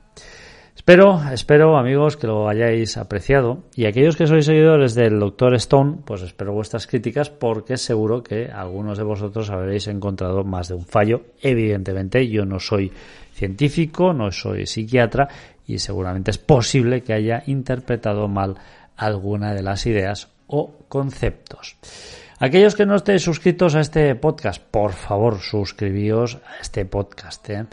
[0.81, 5.53] Espero, espero amigos que lo hayáis apreciado y aquellos que sois seguidores del Dr.
[5.57, 10.77] Stone, pues espero vuestras críticas porque seguro que algunos de vosotros habréis encontrado más de
[10.77, 11.21] un fallo.
[11.43, 12.91] Evidentemente yo no soy
[13.35, 15.29] científico, no soy psiquiatra
[15.67, 18.57] y seguramente es posible que haya interpretado mal
[18.97, 21.77] alguna de las ideas o conceptos.
[22.43, 27.51] Aquellos que no estéis suscritos a este podcast, por favor suscribíos a este podcast.
[27.51, 27.67] ¿eh?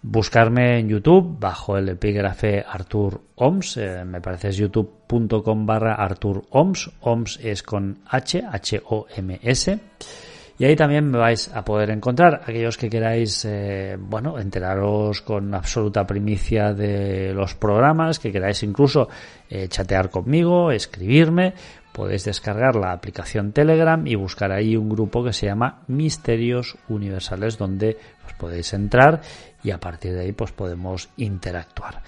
[0.00, 6.44] Buscarme en YouTube bajo el epígrafe Artur Oms, eh, me parece es youtube.com barra Artur
[6.50, 9.80] Oms, Oms es con H, H-O-M-S.
[10.56, 15.52] Y ahí también me vais a poder encontrar aquellos que queráis, eh, bueno, enteraros con
[15.52, 19.08] absoluta primicia de los programas, que queráis incluso
[19.68, 21.52] chatear conmigo, escribirme,
[21.92, 27.58] podéis descargar la aplicación Telegram y buscar ahí un grupo que se llama Misterios Universales,
[27.58, 29.20] donde os podéis entrar
[29.62, 32.02] y a partir de ahí pues podemos interactuar.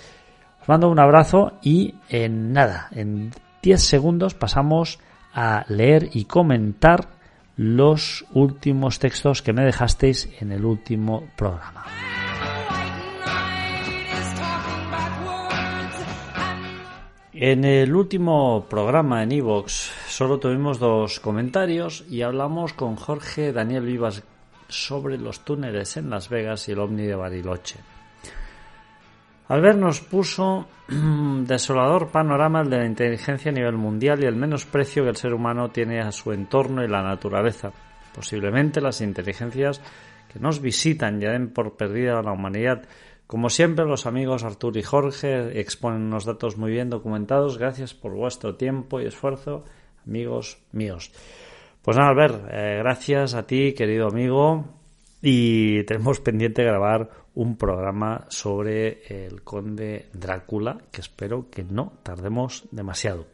[0.60, 3.32] Os mando un abrazo y en nada, en
[3.62, 4.98] 10 segundos pasamos
[5.34, 7.08] a leer y comentar
[7.56, 11.84] los últimos textos que me dejasteis en el último programa.
[17.36, 23.86] En el último programa en Evox solo tuvimos dos comentarios y hablamos con Jorge Daniel
[23.86, 24.22] Vivas
[24.68, 27.80] sobre los túneles en Las Vegas y el ovni de Bariloche.
[29.48, 35.10] Albert nos puso desolador panorama de la inteligencia a nivel mundial y el menosprecio que
[35.10, 37.72] el ser humano tiene a su entorno y la naturaleza.
[38.14, 39.80] Posiblemente las inteligencias
[40.32, 42.84] que nos visitan ya den por perdida a la humanidad.
[43.26, 47.58] Como siempre, los amigos Artur y Jorge exponen unos datos muy bien documentados.
[47.58, 49.64] Gracias por vuestro tiempo y esfuerzo,
[50.06, 51.10] amigos míos.
[51.82, 54.64] Pues nada, Albert, eh, gracias a ti, querido amigo,
[55.20, 62.66] y tenemos pendiente grabar un programa sobre el conde Drácula, que espero que no tardemos
[62.70, 63.26] demasiado.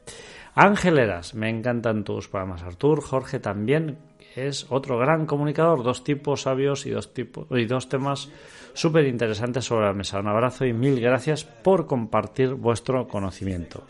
[0.54, 3.02] Ángel Eras, me encantan tus programas, Artur.
[3.02, 3.98] Jorge también
[4.36, 8.30] es otro gran comunicador, dos tipos sabios y dos, tipos, y dos temas
[8.72, 10.20] súper interesantes sobre la mesa.
[10.20, 13.84] Un abrazo y mil gracias por compartir vuestro conocimiento.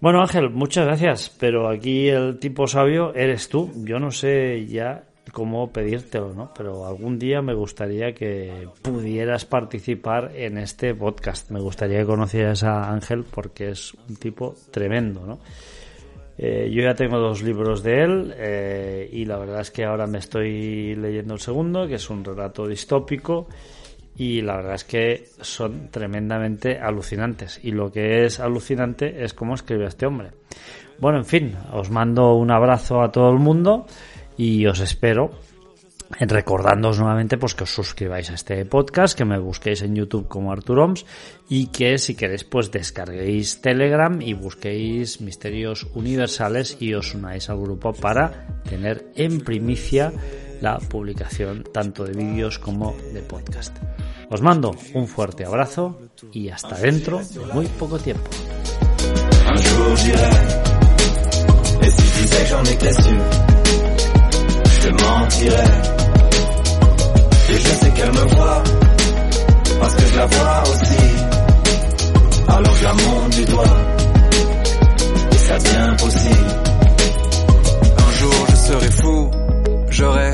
[0.00, 3.70] Bueno, Ángel, muchas gracias, pero aquí el tipo sabio eres tú.
[3.84, 6.52] Yo no sé ya cómo pedírtelo, ¿no?
[6.54, 11.50] Pero algún día me gustaría que pudieras participar en este podcast.
[11.50, 15.38] Me gustaría que conocieras a Ángel porque es un tipo tremendo, ¿no?
[16.36, 20.06] Eh, yo ya tengo dos libros de él eh, y la verdad es que ahora
[20.06, 23.46] me estoy leyendo el segundo, que es un relato distópico
[24.16, 27.60] y la verdad es que son tremendamente alucinantes.
[27.62, 30.30] Y lo que es alucinante es cómo escribe este hombre.
[30.98, 33.86] Bueno, en fin, os mando un abrazo a todo el mundo
[34.36, 35.30] y os espero
[36.20, 40.52] recordándoos nuevamente pues que os suscribáis a este podcast, que me busquéis en YouTube como
[40.52, 41.04] Arturoms
[41.48, 47.60] y que si queréis pues descarguéis Telegram y busquéis Misterios Universales y os unáis al
[47.60, 50.12] grupo para tener en primicia
[50.60, 53.76] la publicación tanto de vídeos como de podcast.
[54.30, 56.00] Os mando un fuerte abrazo
[56.32, 58.30] y hasta dentro de muy poco tiempo.
[64.84, 65.72] Je mentirais.
[67.50, 68.62] Et je sais qu'elle me voit,
[69.80, 71.06] parce que je la vois aussi.
[72.48, 73.76] Alors je la monte du doigt,
[75.32, 76.50] et ça devient possible.
[77.96, 79.30] Un jour je serai fou,
[79.90, 80.32] j'aurai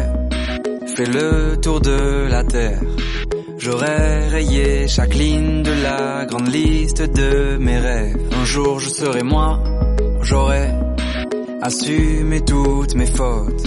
[0.97, 2.81] fait le tour de la terre.
[3.59, 8.17] J'aurais rayé chaque ligne de la grande liste de mes rêves.
[8.41, 9.63] Un jour je serai moi,
[10.23, 10.75] j'aurais
[11.63, 13.63] assumé toutes mes fautes.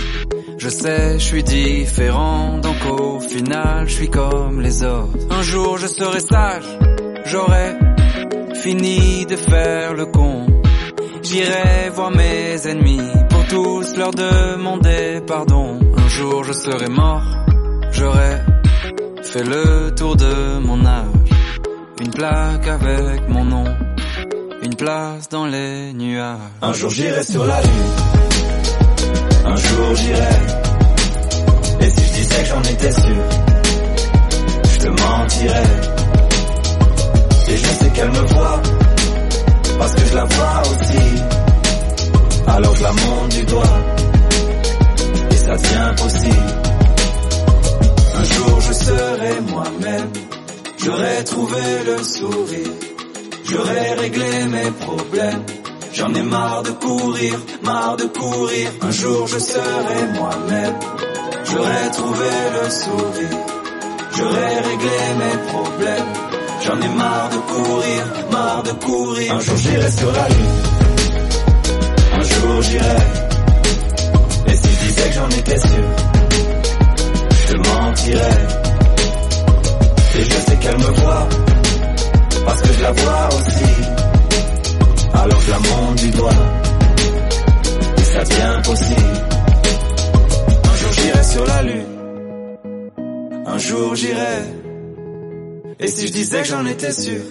[0.58, 5.18] Je sais, je suis différent, donc au final, je suis comme les autres.
[5.30, 6.66] Un jour, je serai sage,
[7.26, 7.76] j'aurai
[8.56, 10.45] fini de faire le con.
[11.24, 15.80] J'irai voir mes ennemis pour tous leur demander pardon.
[15.97, 17.24] Un jour, je serai mort,
[17.91, 18.41] j'aurai
[19.24, 21.08] fait le tour de mon âge.
[22.01, 23.66] Une plaque avec mon nom,
[24.62, 26.38] une place dans les nuages.
[26.62, 28.33] Un jour, j'irai sur la lune
[29.46, 30.36] un jour j'irai.
[31.82, 33.24] Et si je disais que j'en étais sûr,
[34.72, 35.72] je te mentirais.
[37.50, 38.62] Et je sais qu'elle me voit,
[39.78, 41.24] parce que je la vois aussi.
[42.48, 43.78] Alors je la monte du doigt,
[45.32, 46.54] et ça devient possible.
[48.16, 50.10] Un jour je serai moi-même,
[50.84, 52.74] j'aurai trouvé le sourire,
[53.46, 55.44] j'aurai réglé mes problèmes
[55.96, 58.70] J'en ai marre de courir, marre de courir.
[58.82, 60.74] Un jour je serai moi-même.
[61.46, 63.38] J'aurais trouvé le sourire,
[64.18, 66.14] j'aurais réglé mes problèmes.
[66.66, 69.34] J'en ai marre de courir, marre de courir.
[69.36, 70.62] Un jour j'irai sur la lune,
[72.14, 73.04] un jour j'irai.
[74.48, 75.88] Et si je disais que j'en étais sûr,
[77.30, 78.48] je te mentirais.
[80.16, 81.28] Et je sais qu'elle me voit,
[82.46, 83.93] parce que je la vois aussi.
[85.24, 86.32] Alors je la monte du doigt,
[87.98, 89.02] et ça devient possible.
[90.66, 92.90] Un jour j'irai sur la lune,
[93.46, 94.40] un jour j'irai.
[95.80, 97.22] Et si je disais que j'en étais sûr,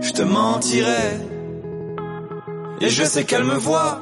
[0.00, 1.20] je te mentirais.
[2.80, 4.00] Et je sais qu'elle me voit,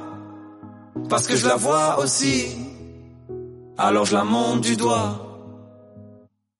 [1.08, 2.56] parce que je la vois aussi.
[3.76, 5.40] Alors je la monte du doigt,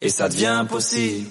[0.01, 1.29] et ça devient possible.